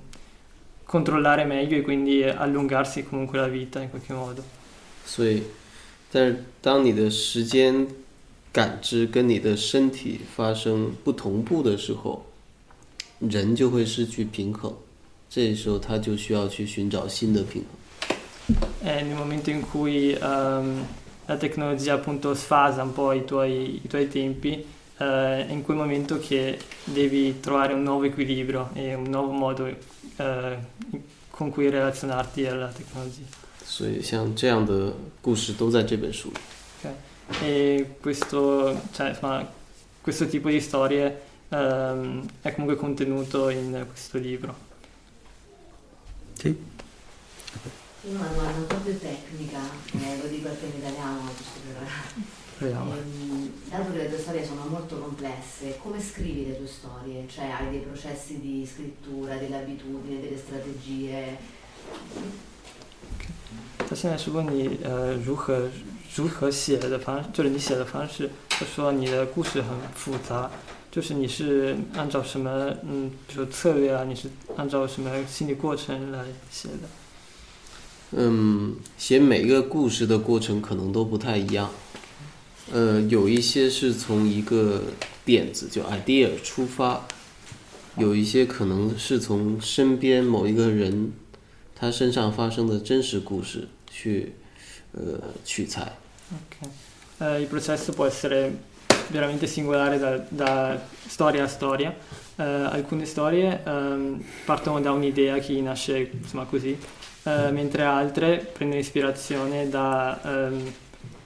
[0.85, 4.43] controllare meglio e quindi allungarsi comunque la vita in qualche modo.
[5.05, 5.43] 所以，
[6.11, 7.87] 但是当你的时间
[8.53, 12.25] 感知跟你的身体发生不同步的时候，
[13.19, 14.75] 人就会失去平衡。
[15.29, 17.76] 这时候他就需要去寻找新的平衡。
[18.79, 20.87] È nel momento in cui ehm,
[21.27, 24.65] la tecnologia appunto sfasa un po' i tuoi, i tuoi tempi,
[24.99, 29.67] eh, è in quel momento che devi trovare un nuovo equilibrio e un nuovo modo
[29.67, 30.57] eh,
[31.31, 33.41] con cui relazionarti alla tecnologia.
[33.65, 36.35] 所以像这样的故事都在这本书里。
[37.41, 39.49] E questo, cioè, insomma,
[40.03, 44.55] questo tipo di storie ehm, è comunque contenuto in questo libro.
[46.35, 46.55] Sì?
[48.07, 49.61] Io ho una domanda un po' più tecnica,
[49.93, 51.89] eh, lo dico a te in italiano, giusto per...
[52.59, 52.95] Proviamo.
[52.95, 57.27] Ehm, dato che le tue storie sono molto complesse, come scrivi le tue storie?
[57.29, 61.37] Cioè hai dei processi di scrittura, delle abitudini, delle strategie?
[63.89, 65.69] 他现在是问你，呃，如何
[66.15, 68.31] 如何写的方，就是你写的方式。
[68.49, 70.51] 他说你的故事很复杂，
[70.91, 76.89] 就是你是按照什么，嗯，比如说策略啊，你是按照什么心理过程来写的？
[78.12, 81.70] 嗯，写每个故事的过程可能都不太一样。
[82.72, 84.84] 呃，有一些是从一个
[85.26, 87.06] 点子就 idea 出发，
[87.98, 91.12] 有一些可能是从身边某一个人
[91.76, 94.34] 他身上发生的真实故事去
[94.94, 95.98] 呃取材。
[96.30, 96.70] Ok.
[97.20, 98.52] Eh, il processo può essere
[99.12, 101.96] veramente singolare da, da storia a storia.
[102.36, 106.78] Eh, alcune storie ehm, partono da un'idea che nasce insomma così,
[107.27, 110.73] eh, mentre altre prendono ispirazione da ehm,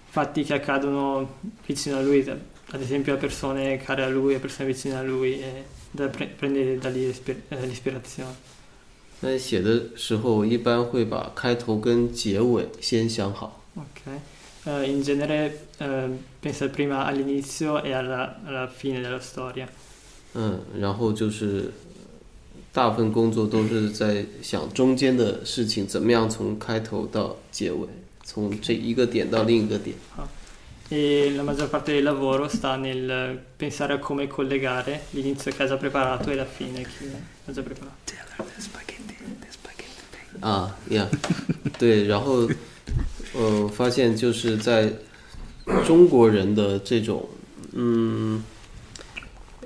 [0.09, 2.37] fatti che accadono vicino a lui, da-
[2.71, 6.27] ad esempio a persone care a lui, a persone vicine a lui, e da pre-
[6.27, 8.35] prende da lì l'ispi- eh, l'ispirazione.
[9.19, 13.63] 在写的时候，我一般会把开头跟结尾先想好。
[13.75, 14.21] Ok.
[14.67, 16.11] Eh, in genere eh,
[16.41, 19.67] pensa prima all'inizio e alla, alla fine della storia.
[20.35, 21.73] 嗯，然后就是
[22.74, 27.88] 大部分工作都是在想中间的事情怎么样从开头到结尾，
[28.24, 29.96] 从这一个点到另一个点。
[30.90, 35.78] E la maggior parte del lavoro sta nel pensare a come collegare l'inizio che ha già
[35.78, 37.10] preparato e la fine che
[37.46, 38.20] ha già preparato.
[40.40, 41.08] 啊呀，
[41.78, 42.50] 对，然后
[43.36, 44.92] 呃，发现就是在
[45.86, 47.30] 中国人的这种
[47.74, 48.44] 嗯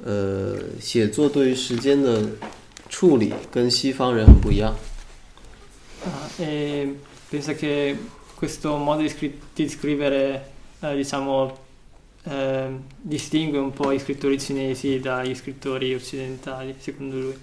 [0.03, 2.27] 呃写作对于时间的
[2.97, 4.73] 处理跟西方人很不一样。
[6.05, 6.95] Ah, e
[7.29, 7.97] pensa che
[8.35, 11.57] questo modo di, scri- di scrivere, eh, diciamo,
[12.23, 12.69] eh,
[13.01, 17.33] distingue un po' gli scrittori cinesi dagli scrittori occidentali, secondo lui.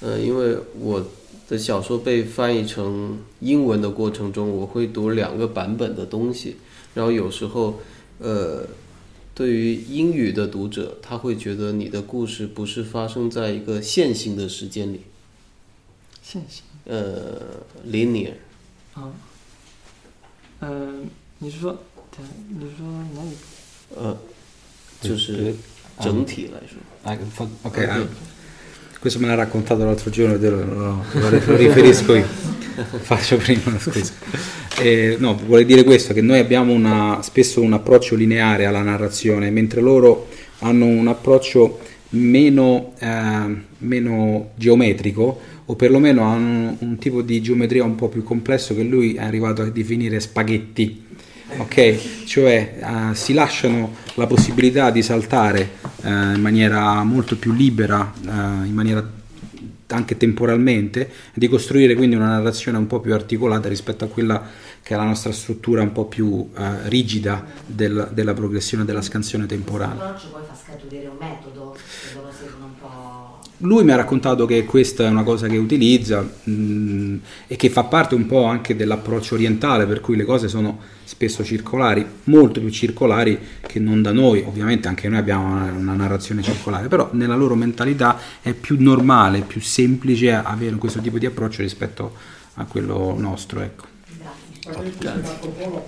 [0.00, 1.04] 呃，因为我
[1.48, 6.56] 的小说被翻译成英文的过程中，我会读两个版本的东西，
[6.94, 7.80] 然后有时候，
[8.20, 8.64] 呃，
[9.34, 15.00] 对于英语的读者，他会觉得你的故事不是发生在一个线性的时间里
[16.24, 16.60] ，Sì, sì.
[16.84, 19.10] 呃，linear，Ah.
[20.60, 21.08] Eh,
[21.38, 21.76] 你是说，
[22.48, 23.30] 你是说哪里？
[23.96, 24.16] 呃，
[25.00, 25.54] 就是
[26.00, 26.78] 整体来说。
[27.04, 27.18] Ah,
[27.64, 28.06] ok, ah,
[29.04, 31.04] questo me l'ha raccontato l'altro giorno, lo, lo-
[31.44, 32.24] lo riferisco io.
[32.24, 34.14] Faccio prima, scusa.
[34.80, 39.50] Eh, no, vuole dire questo, che noi abbiamo una- spesso un approccio lineare alla narrazione,
[39.50, 40.28] mentre loro
[40.60, 47.96] hanno un approccio meno, eh, meno geometrico o perlomeno hanno un tipo di geometria un
[47.96, 51.03] po' più complesso che lui è arrivato a definire spaghetti.
[51.58, 55.70] Ok, cioè eh, si lasciano la possibilità di saltare
[56.02, 58.28] eh, in maniera molto più libera, eh,
[58.66, 59.08] in maniera
[59.88, 64.42] anche temporalmente, di costruire quindi una narrazione un po' più articolata rispetto a quella
[64.82, 69.46] che è la nostra struttura un po' più eh, rigida del- della progressione della scansione
[69.46, 70.00] temporale.
[70.00, 73.38] L'approccio poi fa scaturire un metodo che loro seguono un po'.
[73.64, 77.16] Lui mi ha raccontato che questa è una cosa che utilizza mh,
[77.46, 81.42] e che fa parte un po' anche dell'approccio orientale, per cui le cose sono spesso
[81.42, 86.42] circolari, molto più circolari che non da noi, ovviamente anche noi abbiamo una, una narrazione
[86.42, 91.62] circolare, però nella loro mentalità è più normale, più semplice avere questo tipo di approccio
[91.62, 92.12] rispetto
[92.54, 93.60] a quello nostro.
[93.60, 93.84] Ecco.
[95.22, 95.82] Marco Polo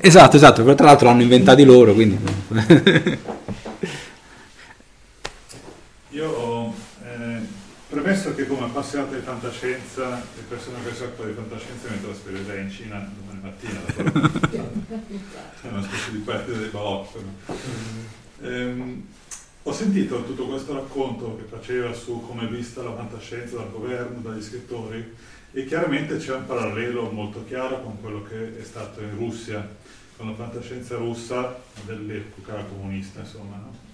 [0.00, 2.18] Esatto, esatto, tra l'altro l'hanno inventati loro, quindi...
[6.10, 6.74] Io ho,
[7.04, 12.00] eh, Premesso che come appassionato di fantascienza e persona che si occupa di fantascienza mi
[12.00, 13.80] trasferirei in Cina domani mattina,
[15.60, 17.18] è una specie di partita dei balocchi.
[18.42, 19.06] Ehm,
[19.64, 24.20] ho sentito tutto questo racconto che faceva su come è vista la fantascienza dal governo,
[24.20, 25.12] dagli scrittori
[25.50, 29.68] e chiaramente c'è un parallelo molto chiaro con quello che è stato in Russia,
[30.16, 33.56] con la fantascienza russa dell'epoca comunista, insomma.
[33.56, 33.89] No?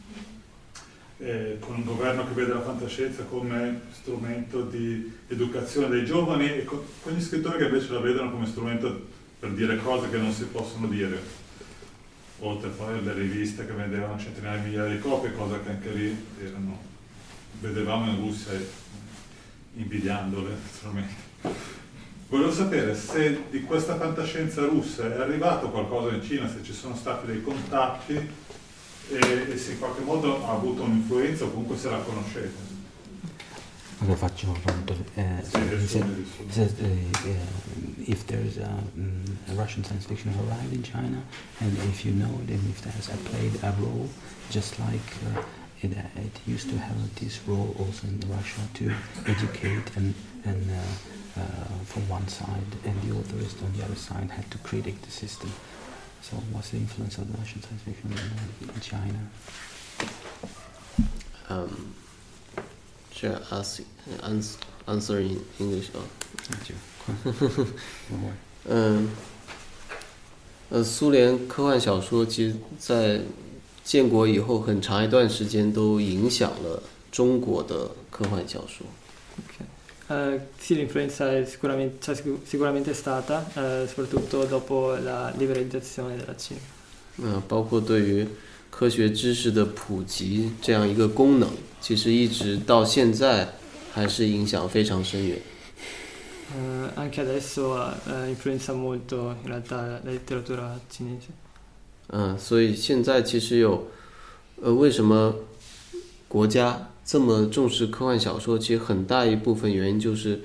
[1.19, 6.65] Eh, con un governo che vede la fantascienza come strumento di educazione dei giovani e
[6.65, 9.07] con, con gli scrittori che invece la vedono come strumento
[9.39, 11.45] per dire cose che non si possono dire.
[12.41, 16.27] Oltre poi alle riviste che vendevano centinaia di migliaia di copie, cosa che anche lì
[16.43, 16.79] erano,
[17.61, 18.53] vedevamo in Russia
[19.75, 21.25] invidiandole naturalmente.
[22.29, 26.95] Volevo sapere se di questa fantascienza russa è arrivato qualcosa in Cina, se ci sono
[26.95, 28.15] stati dei contatti
[29.09, 32.75] e, se in qualche modo ha avuto un'influenza o comunque se la conoscete.
[33.99, 37.67] Allora faccio appunto, eh, he said, he uh,
[38.07, 41.23] if there's a, um, a, Russian science fiction arrived in China
[41.61, 44.09] and if you know it and if it has played a role
[44.51, 45.01] just like
[45.35, 45.43] uh,
[45.81, 48.93] it, it used to have this role also in Russia to
[49.27, 50.15] educate and,
[50.45, 51.45] and uh, uh,
[51.85, 55.51] from one side and the authorists on the other side had to critique the system.
[56.29, 58.11] So what's the influence of the Russian science fiction
[58.61, 59.31] in China?
[61.49, 61.95] Um,
[63.13, 63.81] should I ask,
[64.25, 64.59] answer,
[64.89, 65.91] answer in English?
[65.95, 66.03] Oh.
[68.65, 69.09] 嗯，
[70.71, 73.21] 呃，苏联科幻小说其实，在
[73.85, 76.83] 建国以后很长一段时间都影响了
[77.13, 78.85] 中国的科幻小说。
[80.08, 80.36] Okay.
[80.36, 86.60] Uh, sì, l'influenza è sicuramente, cioè, sicuramente stata, uh, soprattutto dopo la liberalizzazione della Cina.
[87.18, 88.28] 嗯，包括对于
[88.70, 91.50] 科学知识的普及这样一个功能，
[91.80, 93.54] 其实一直到现在
[93.94, 95.38] 还是影响非常深远。
[96.54, 101.30] Uh, anche adesso uh, influenza molto in realtà la letteratura cinese.
[102.10, 103.88] 嗯，所以现在其实有，
[104.62, 105.34] 呃，为什么
[106.28, 110.42] 国家 这么重视科幻小说，其实很大一部分原因就是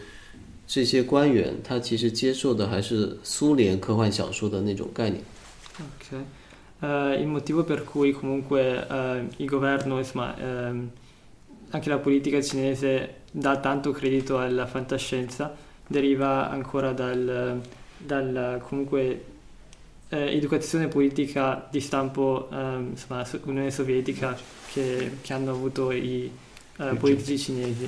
[0.66, 5.22] 这些官员他其实接受的还是苏联科幻小说的那种概念。
[5.78, 6.16] Ok,
[6.82, 10.88] uh, il motivo per cui comunque uh, il governo, insomma, uh,
[11.70, 15.54] anche la politica cinese dà tanto credito alla fantascienza
[15.86, 17.60] deriva ancora dal,
[17.98, 19.24] dal comunque
[20.08, 24.36] eh, educazione politica di stampo insomma, Unione Sovietica
[24.72, 26.30] che, che hanno avuto i
[26.81, 27.87] 呃，politici cinesi。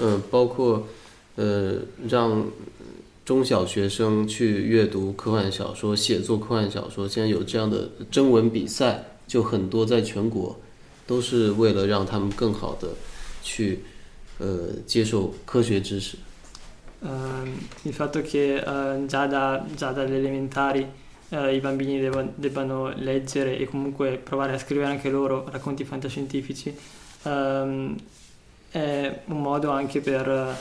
[0.00, 0.88] 嗯，包括
[1.36, 1.78] 呃，
[2.08, 2.44] 让
[3.24, 7.08] 中小学生去阅读科幻小说、写作科幻小说。
[7.08, 10.58] 现在有这样的征文比赛，就很多在全国，
[11.06, 12.88] 都是为了让他们更好的
[13.40, 13.84] 去
[14.38, 16.16] 呃接受科学知识。
[17.02, 17.46] Uh,
[17.82, 20.86] il fatto che uh, già, da, già dalle elementari
[21.28, 22.00] uh, i bambini
[22.34, 26.74] debbano leggere e comunque provare a scrivere anche loro racconti fantascientifici
[27.24, 27.94] um,
[28.74, 30.56] è un modo anche per,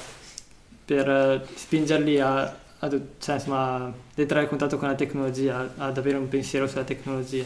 [0.86, 2.42] per spingerli a,
[2.78, 6.84] a, cioè, insomma, a entrare in contatto con la tecnologia, ad avere un pensiero sulla
[6.84, 7.44] tecnologia.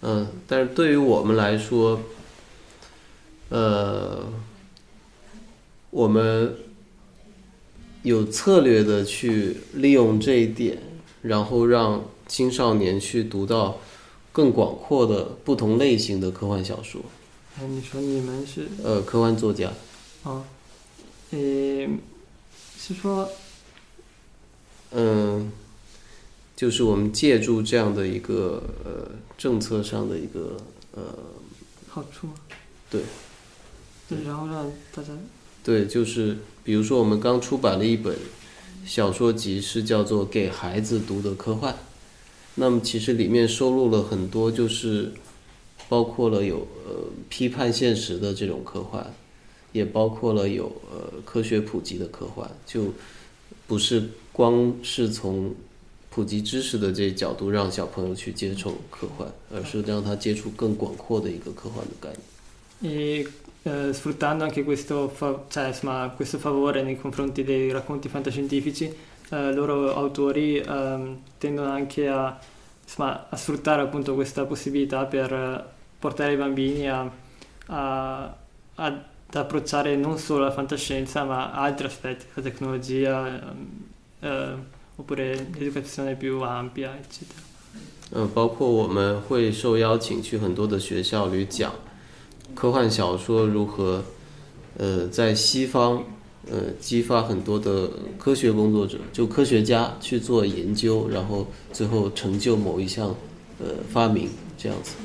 [0.00, 2.00] 嗯，但是对于我们来说，
[3.50, 4.26] 呃，
[5.90, 6.56] 我们
[8.02, 10.78] 有策略的去利用这一点，
[11.22, 13.78] 然后让青少年去读到
[14.32, 17.00] 更广阔的不同类型的科幻小说。
[17.60, 18.66] 你说你们是？
[18.82, 19.70] 呃，科幻作家。
[20.24, 20.44] 哦，
[21.32, 21.38] 呃，
[22.78, 23.28] 是说，
[24.92, 25.50] 嗯，
[26.54, 30.56] 就是我们借助这样的一个呃政策上的一个
[30.92, 31.02] 呃
[31.88, 32.34] 好处吗？
[32.88, 33.02] 对，
[34.08, 35.08] 对，然后让大家
[35.64, 38.16] 对，就是比如说我们刚出版了一本
[38.86, 41.72] 小说集，是叫做《给孩子读的科幻》，
[42.54, 45.12] 那么其实里面收录了很多，就是
[45.88, 49.12] 包括了有呃批判现实的这种科幻。
[49.71, 52.93] 也包括了有呃科学普及的科幻，就
[53.67, 55.53] 不是光是从
[56.09, 62.21] 普及知识的这角度让小朋友去接触科幻，而是让他接触更广阔的一个科幻的概念。
[62.79, 63.27] E
[63.63, 68.85] eh, sfruttando anche questo, fa- cioè, insomma, questo favore nei confronti dei racconti fantascientifici,
[69.29, 72.39] eh, loro autori eh, tendono anche a,
[72.83, 77.11] insomma, a, sfruttare appunto questa possibilità per portare i bambini a,
[77.65, 78.35] a,
[78.75, 83.42] a da approcciare non solo la fantascienza ma altri aspetti, la tecnologia
[84.20, 84.54] eh,
[84.96, 87.40] oppure l'educazione più ampia, eccetera.
[88.14, 91.72] 嗯，包括我们会受邀请去很多的学校里讲
[92.54, 94.02] 科幻小说如何，
[94.76, 96.04] 呃，在西方
[96.50, 97.88] 呃激发很多的
[98.18, 103.08] 科学工作者，就科学家去做研究，然后最后成就某一项
[103.58, 104.28] 呃发明
[104.58, 104.96] 这样子。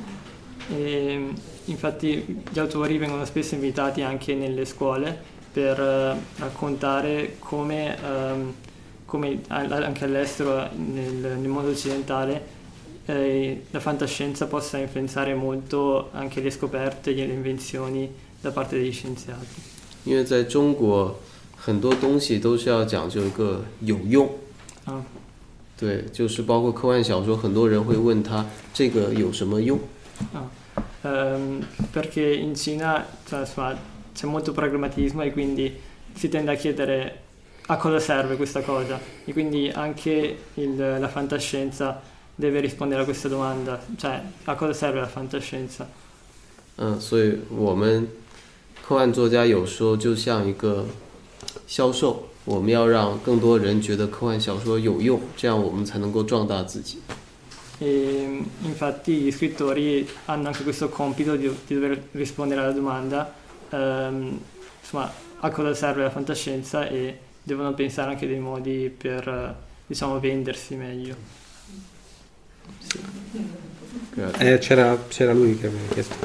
[0.69, 1.17] E,
[1.66, 5.16] infatti gli autori vengono spesso invitati anche nelle scuole
[5.52, 8.52] per eh, raccontare come, ehm,
[9.06, 12.60] come a- anche all'estero, nel, nel mondo occidentale,
[13.06, 18.92] eh, la fantascienza possa influenzare molto anche le scoperte e le invenzioni da parte degli
[18.92, 19.60] scienziati.
[20.04, 21.16] 因为在中国
[21.56, 24.28] 很多东西都是要讲究一个有用，
[24.86, 25.00] Ah,
[25.78, 29.78] 对，就是包括科幻小说，很多人会问他这个有什么用？
[30.34, 30.42] ah.
[31.06, 33.76] Ehm, perché in Cina cioè, insomma,
[34.14, 35.74] c'è molto pragmatismo e quindi
[36.14, 37.20] si tende a chiedere
[37.66, 42.00] a cosa serve questa cosa e quindi anche il- la fantascienza
[42.34, 45.86] deve rispondere a questa domanda, cioè a cosa serve la fantascienza?
[46.76, 48.08] 嗯，所以我们
[48.82, 50.86] 科幻作家有时候就像一个
[51.66, 56.98] 销售，我们要让更多人觉得科幻小说有用，这样我们才能够壮大自己。
[57.79, 63.31] E infatti gli scrittori hanno anche questo compito di, di dover rispondere alla domanda
[63.69, 64.39] ehm,
[64.81, 69.55] insomma, a cosa serve la fantascienza e devono pensare anche dei modi per
[69.85, 71.15] diciamo vendersi meglio.
[74.39, 76.15] Eh, c'era, c'era lui che aveva chiesto.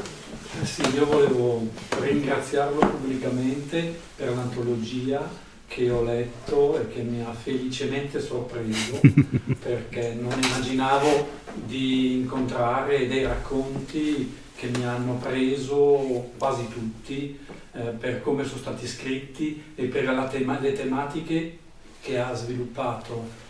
[0.61, 1.67] Eh Sì, io volevo
[1.99, 9.00] ringraziarlo pubblicamente per l'antologia che ho letto e che mi ha felicemente sorpreso
[9.60, 11.28] perché non immaginavo
[11.66, 17.38] di incontrare dei racconti che mi hanno preso quasi tutti
[17.72, 21.58] eh, per come sono stati scritti e per la tema- le tematiche
[22.00, 23.46] che ha sviluppato.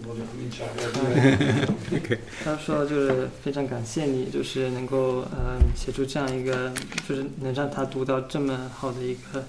[0.00, 6.72] Voglio cominciare a dire 他说就是非常感谢你，就是能够呃写出这样一个，
[7.06, 9.44] 就是能让他读到这么好的一个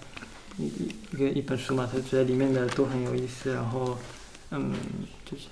[0.57, 3.97] 一一一个一本书嘛，他觉得里面的都很有意思，然后
[4.51, 4.73] 嗯
[5.25, 5.51] 就这样。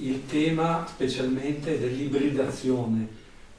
[0.00, 3.06] il tema specialmente dell'ibridazione,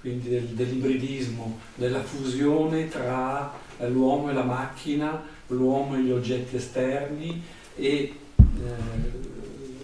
[0.01, 6.57] quindi del- dell'ibridismo, della fusione tra eh, l'uomo e la macchina, l'uomo e gli oggetti
[6.57, 7.41] esterni
[7.75, 8.13] e eh,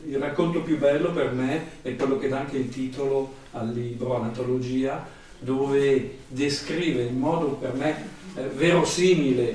[0.07, 4.15] il racconto più bello per me è quello che dà anche il titolo al libro,
[4.17, 5.03] all'antologia,
[5.39, 9.54] dove descrive in modo per me eh, verosimile,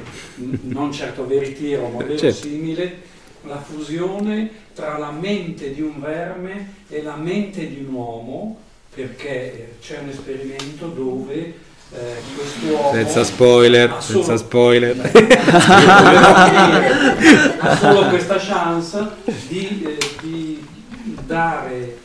[0.64, 2.16] non certo veritiero, ma Certo.
[2.22, 3.02] verosimile,
[3.44, 8.58] la fusione tra la mente di un verme e la mente di un uomo,
[8.94, 11.54] perché eh, c'è un esperimento dove
[11.92, 14.98] eh, quest'uomo Senza spoiler, ha solo- senza spoiler.
[17.60, 19.08] ha solo questa chance
[19.48, 20.66] di, eh, di
[21.26, 21.98] dare,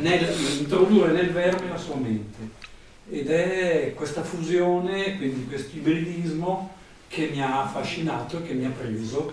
[0.00, 0.26] nel,
[0.58, 2.62] introdurre nel verme la sua mente.
[3.08, 6.70] Ed è questa fusione, quindi questo ibridismo
[7.08, 9.32] che mi ha affascinato e che mi ha preso,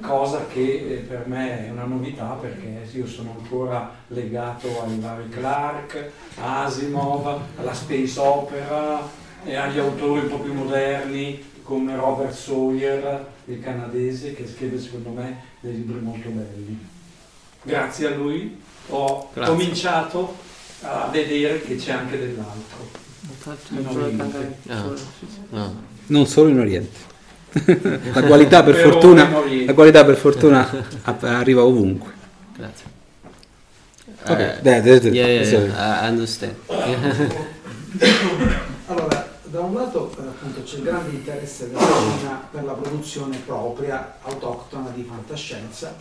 [0.00, 5.28] cosa che eh, per me è una novità perché io sono ancora legato ai vari
[5.28, 6.10] Clark,
[6.40, 9.06] Asimov, alla space opera
[9.44, 15.10] e agli autori un po' più moderni come Robert Sawyer, il canadese, che scrive secondo
[15.10, 16.76] me dei libri molto belli.
[17.62, 19.52] Grazie a lui ho Grazie.
[19.52, 20.36] cominciato
[20.82, 23.08] a vedere che c'è anche dell'altro.
[25.52, 25.70] Ah.
[26.06, 27.08] Non solo in Oriente.
[28.12, 29.28] la qualità fortuna,
[29.66, 30.68] la qualità per fortuna
[31.22, 32.12] arriva ovunque.
[32.56, 32.84] Grazie.
[34.22, 36.54] Ok, Uh, that- that- that- yeah, yeah, yeah, I understand.
[38.86, 43.38] Allora, da un lato eh, appunto c'è il grande interesse della Cina per la produzione
[43.44, 45.96] propria, autoctona di fantascienza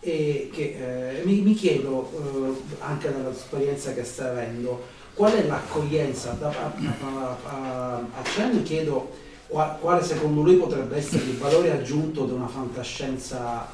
[0.00, 6.36] e che eh, mi, mi chiedo, eh, anche dall'esperienza che stai avendo, qual è l'accoglienza?
[6.40, 9.10] A, a, a, a Chen chiedo
[9.48, 13.66] qua- quale secondo lui potrebbe essere il valore aggiunto di una fantascienza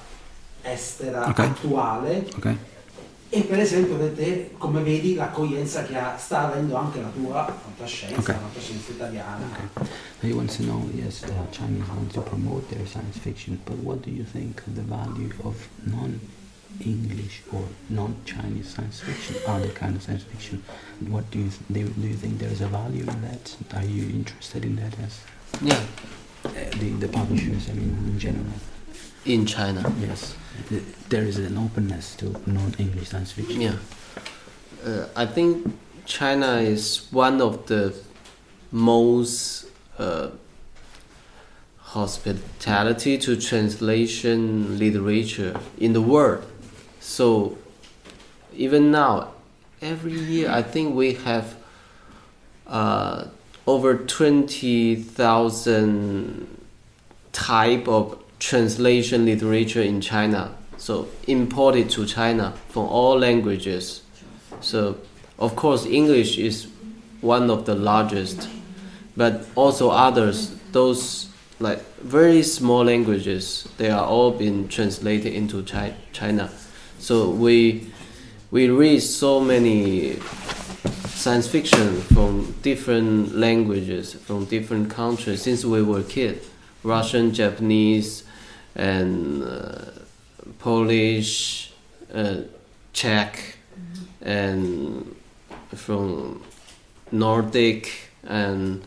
[0.62, 1.39] estera Ok.
[1.40, 2.55] attuale Ok.
[3.31, 7.44] e per esempio per te come vedi l'accoglienza che ha- sta avendo anche la tua
[7.64, 8.28] fantascienza, Ok.
[8.28, 9.47] la fantascienza italiana.
[10.20, 14.01] He wants to know, yes, the Chinese want to promote their science fiction, but what
[14.05, 15.56] do you think of the value of
[16.81, 20.62] non-English or non-Chinese science fiction, other kind of science fiction?
[21.09, 21.89] What do you th- do?
[22.01, 23.57] Do you think there is a value in that?
[23.74, 25.20] Are you interested in that as
[25.62, 25.81] Yeah.
[26.44, 27.69] uh, the the publishers?
[27.69, 28.53] I mean, in general.
[29.24, 29.93] In China.
[30.01, 30.35] Yes,
[31.09, 33.61] there is an openness to non-English science fiction.
[33.61, 33.77] Yeah.
[34.85, 35.73] Uh, I think
[36.07, 37.94] China is one of the
[38.73, 39.66] most
[39.99, 40.31] uh,
[41.78, 46.43] hospitality to translation literature in the world.
[47.03, 47.59] So
[48.55, 49.33] even now,
[49.83, 51.57] every year I think we have
[52.69, 53.27] uh,
[53.66, 56.47] over twenty thousand
[57.33, 60.55] type of translation literature in China.
[60.79, 64.03] So imported to China from all languages.
[64.61, 64.99] So
[65.39, 66.69] of course English is
[67.20, 68.49] one of the largest,
[69.16, 70.55] but also others.
[70.70, 76.51] Those like very small languages, they are all been translated into Chi- China.
[77.03, 77.89] So we
[78.53, 80.20] we read so many
[81.09, 86.49] science fiction from different languages, from different countries since we were kids.
[86.85, 88.23] Russian, Japanese,
[88.77, 89.91] and uh,
[90.61, 91.73] Polish,
[92.15, 92.43] uh,
[92.93, 93.57] Czech,
[94.20, 95.16] and
[95.74, 96.41] from
[97.11, 97.91] Nordic,
[98.23, 98.81] and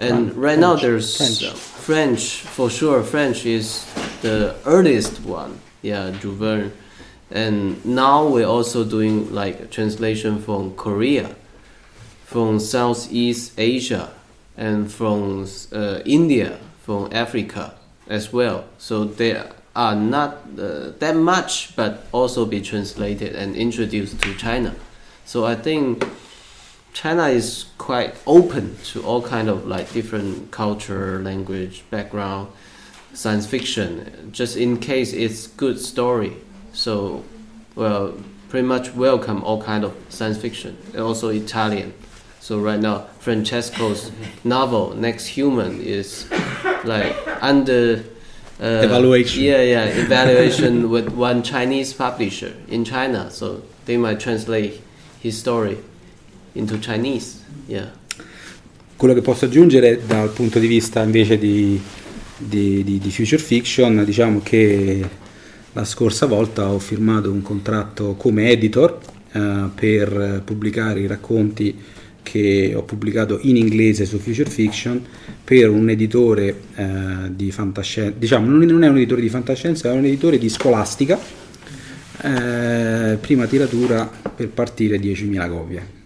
[0.00, 1.52] and Fran- right now there's French.
[1.52, 3.02] French for sure.
[3.02, 3.84] French is
[4.22, 5.60] the earliest one.
[5.82, 6.72] Yeah, Verne.
[7.30, 11.34] And now we're also doing like translation from Korea,
[12.24, 14.10] from Southeast Asia,
[14.56, 17.74] and from uh, India, from Africa
[18.08, 18.64] as well.
[18.78, 24.74] So there are not uh, that much, but also be translated and introduced to China.
[25.24, 26.04] So I think
[26.94, 32.48] China is quite open to all kind of like different culture, language, background,
[33.12, 34.30] science fiction.
[34.32, 36.32] Just in case it's good story.
[36.78, 37.24] So,
[37.74, 38.12] well,
[38.50, 40.76] pretty much welcome all kind of science fiction.
[40.92, 41.92] And also Italian.
[42.40, 44.12] So right now, Francesco's
[44.44, 46.26] novel Next Human is
[46.84, 48.04] like under
[48.62, 49.42] uh, Evaluation.
[49.42, 53.28] Yeah, yeah, evaluation with one Chinese publisher in China.
[53.32, 54.80] So they might translate
[55.20, 55.78] his story
[56.54, 57.42] into Chinese.
[57.66, 57.90] Yeah.
[58.96, 61.80] Quello che posso aggiungere dal punto di vista invece di,
[62.36, 65.26] di- di- di future fiction, diciamo che
[65.72, 68.98] la scorsa volta ho firmato un contratto come editor
[69.32, 71.76] eh, per pubblicare i racconti
[72.22, 75.02] che ho pubblicato in inglese su future fiction
[75.42, 76.84] per un editore eh,
[77.30, 81.18] di fantascienza, diciamo non è un editore di fantascienza, è un editore di scolastica,
[82.20, 85.96] eh, prima tiratura per partire 10.000 copie.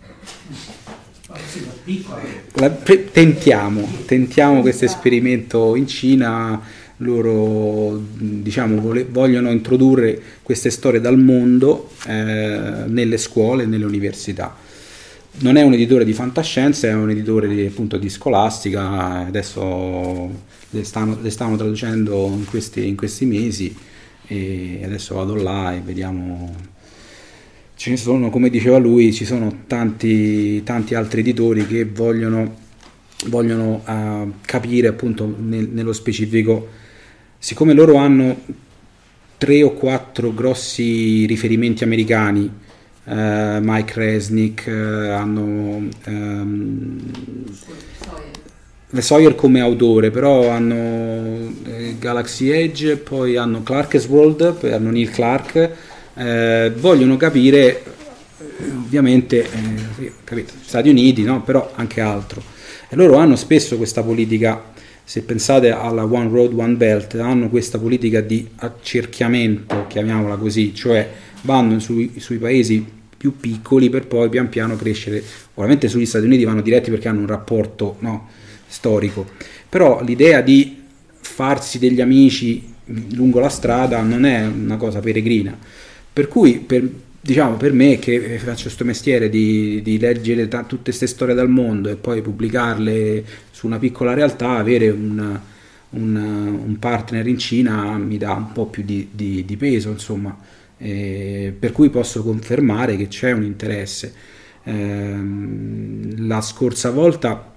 [1.85, 2.21] Piccola.
[2.55, 6.61] La- tentiamo, tentiamo questo esperimento in Cina,
[7.03, 14.57] loro diciamo, vole- vogliono introdurre queste storie dal mondo eh, nelle scuole e nelle università.
[15.41, 20.31] Non è un editore di fantascienza, è un editore di, appunto di scolastica, adesso
[20.71, 23.75] le stanno, le stanno traducendo in questi, in questi mesi
[24.27, 26.71] e adesso vado là e vediamo
[27.91, 32.55] ce sono, come diceva lui, ci sono tanti, tanti altri editori che vogliono,
[33.27, 36.69] vogliono eh, capire appunto nel- nello specifico,
[37.43, 38.41] siccome loro hanno
[39.37, 42.49] tre o quattro grossi riferimenti americani,
[43.05, 47.01] eh, Mike Resnick, eh, hanno ehm,
[48.97, 55.11] Sawyer come autore, però hanno eh, Galaxy Edge, poi hanno Clark's World, poi hanno Neil
[55.11, 55.71] Clark,
[56.15, 57.83] eh, vogliono capire
[58.73, 61.43] ovviamente eh, capito, Stati Uniti, no?
[61.43, 62.41] però anche altro.
[62.89, 64.72] E loro hanno spesso questa politica,
[65.13, 71.07] se pensate alla One Road, One Belt, hanno questa politica di accerchiamento, chiamiamola così, cioè
[71.43, 72.83] vanno sui, sui paesi
[73.19, 75.23] più piccoli per poi pian piano crescere.
[75.53, 78.31] Ovviamente sugli Stati Uniti vanno diretti perché hanno un rapporto no,
[78.67, 79.27] storico,
[79.69, 80.79] però l'idea di
[81.21, 82.73] farsi degli amici
[83.11, 85.55] lungo la strada non è una cosa peregrina.
[86.11, 86.89] Per cui, per,
[87.23, 91.49] diciamo, per me che faccio questo mestiere di, di leggere ta- tutte queste storie dal
[91.49, 95.41] mondo e poi pubblicarle su una piccola realtà, avere un,
[95.91, 100.37] un, un partner in Cina mi dà un po' più di, di- di peso, insomma.
[100.79, 104.13] Eh, per cui posso confermare che c'è un interesse.
[104.65, 107.52] Ehm, la scorsa volta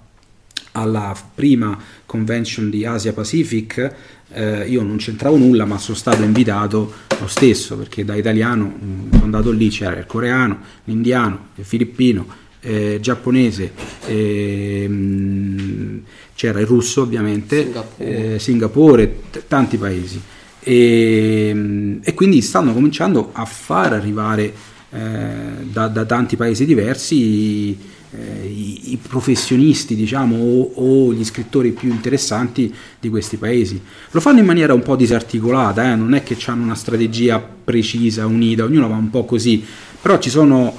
[0.76, 3.94] alla prima convention di Asia Pacific
[4.32, 9.10] eh, io non c'entravo nulla ma sono stato invitato lo stesso perché da italiano mh,
[9.12, 12.26] sono andato lì c'era il coreano, l'indiano, il filippino,
[12.60, 13.72] eh, il giapponese,
[14.06, 16.00] eh, mh,
[16.34, 18.34] c'era il russo ovviamente, Singapore.
[18.34, 20.20] eh, Singapore, t- tanti paesi
[20.60, 24.52] e, mh, e quindi stanno cominciando a far arrivare
[24.90, 24.98] eh,
[25.62, 31.90] da, da tanti paesi diversi eh, i, i professionisti diciamo o, o gli scrittori più
[31.90, 33.80] interessanti di questi paesi.
[34.10, 38.26] Lo fanno in maniera un po' disarticolata eh, non è che hanno una strategia precisa
[38.26, 39.64] unita ognuno va un po' così
[40.00, 40.76] però ci sono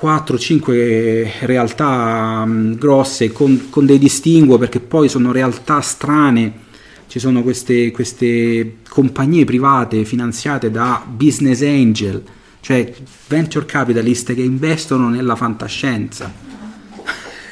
[0.00, 6.62] 4-5 realtà mh, grosse con, con dei distinguo perché poi sono realtà strane.
[7.06, 12.22] Ci sono queste, queste compagnie private finanziate da business angel
[12.64, 12.90] cioè
[13.28, 16.32] venture capitalist che investono nella fantascienza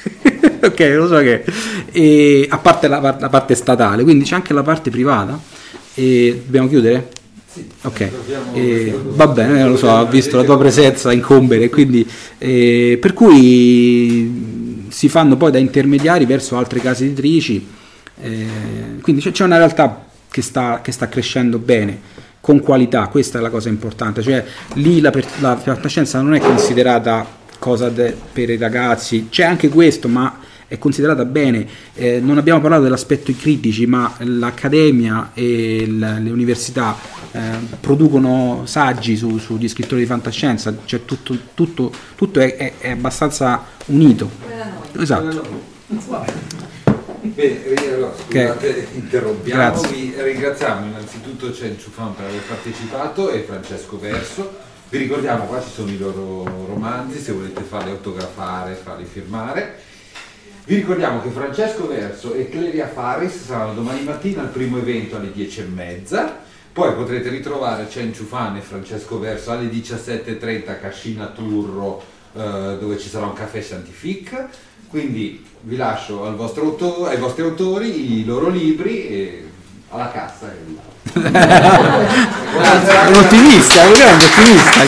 [0.63, 1.45] ok, lo so che
[1.93, 5.39] e, a parte la, la, parte statale, quindi c'è anche la parte privata.
[5.95, 7.09] E dobbiamo chiudere?
[7.47, 8.11] Sì, ok,
[8.55, 12.09] e, va bene, lo so, ho visto la tua presenza incombere, quindi
[12.39, 17.67] eh, per cui si fanno poi da intermediari verso altre case editrici,
[18.23, 18.47] eh,
[19.03, 22.01] quindi c'è, c'è una realtà che sta, che sta crescendo bene
[22.43, 24.45] con qualità, questa è la cosa importante, cioè
[24.75, 27.25] lì la, la fantascienza non è considerata
[27.61, 31.67] cosa de, per i ragazzi, c'è anche questo, ma è considerata bene.
[31.95, 36.97] Eh, non abbiamo parlato dell'aspetto critici, ma l'accademia e le università
[37.31, 37.41] eh,
[37.79, 43.65] producono saggi su, sugli scrittori di fantascienza, cioè tutto, tutto, tutto è, è, è, abbastanza
[43.87, 44.29] unito.
[44.99, 46.72] Esatto.
[47.25, 47.63] Bene,
[47.95, 48.87] allora, scusate, okay.
[48.95, 54.59] interrompiamo, vi ringraziamo innanzitutto Chen Ciufan per aver partecipato e Francesco Verso.
[54.89, 59.79] Vi ricordiamo qua ci sono i loro romanzi, se volete farli autografare, farli firmare.
[60.65, 65.33] Vi ricordiamo che Francesco Verso e Clelia Faris saranno domani mattina al primo evento alle
[65.33, 66.31] 10.30,
[66.73, 72.03] poi potrete ritrovare Chen Ciufan e Francesco Verso alle 17.30 a Cascina Turro
[72.35, 74.49] eh, dove ci sarà un caffè scientific
[74.93, 79.51] quindi vi lascio al autore, ai vostri autori i loro libri e
[79.89, 80.53] alla cassa.
[81.15, 84.81] un ottimista, un grande ottimista.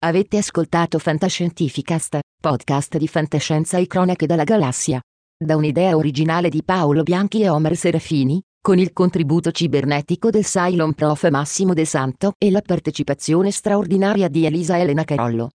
[0.00, 5.00] Avete ascoltato Fantascientificast, podcast di fantascienza e cronache dalla galassia.
[5.42, 10.94] Da un'idea originale di Paolo Bianchi e Omer Serafini, con il contributo cibernetico del Cylon
[10.94, 15.50] Prof Massimo De Santo e la partecipazione straordinaria di Elisa Elena Carollo.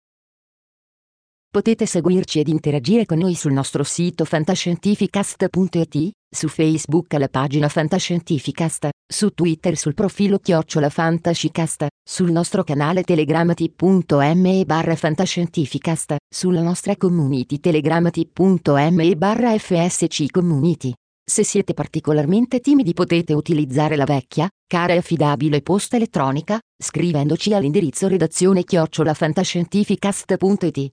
[1.48, 8.90] Potete seguirci ed interagire con noi sul nostro sito fantascientificast.it, su Facebook alla pagina Fantascientificast,
[9.08, 17.60] su Twitter sul profilo Chiocciola Fantascicast, sul nostro canale telegramati.me barra Fantascientificast, sulla nostra community
[17.60, 20.92] telegramati.me barra FSC Community.
[21.28, 28.08] Se siete particolarmente timidi potete utilizzare la vecchia, cara e affidabile posta elettronica, scrivendoci all'indirizzo
[28.08, 30.90] redazione chiocciolafantascientificast.it.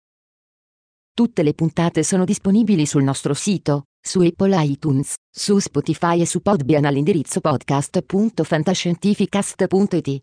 [1.14, 6.40] Tutte le puntate sono disponibili sul nostro sito, su Apple iTunes, su Spotify e su
[6.40, 10.22] Podbean all'indirizzo podcast.fantascientificast.it.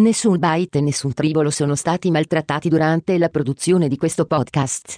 [0.00, 4.96] Nessun byte e nessun tribolo sono stati maltrattati durante la produzione di questo podcast.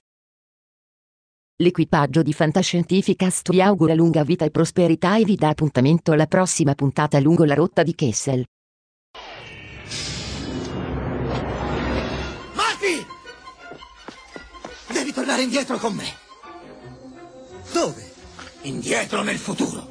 [1.56, 6.76] L'equipaggio di Fantascientificast vi augura lunga vita e prosperità e vi dà appuntamento alla prossima
[6.76, 8.44] puntata lungo la rotta di Kessel.
[12.54, 13.04] Marty!
[14.92, 16.06] Devi tornare indietro con me.
[17.72, 18.12] Dove?
[18.62, 19.90] Indietro nel futuro.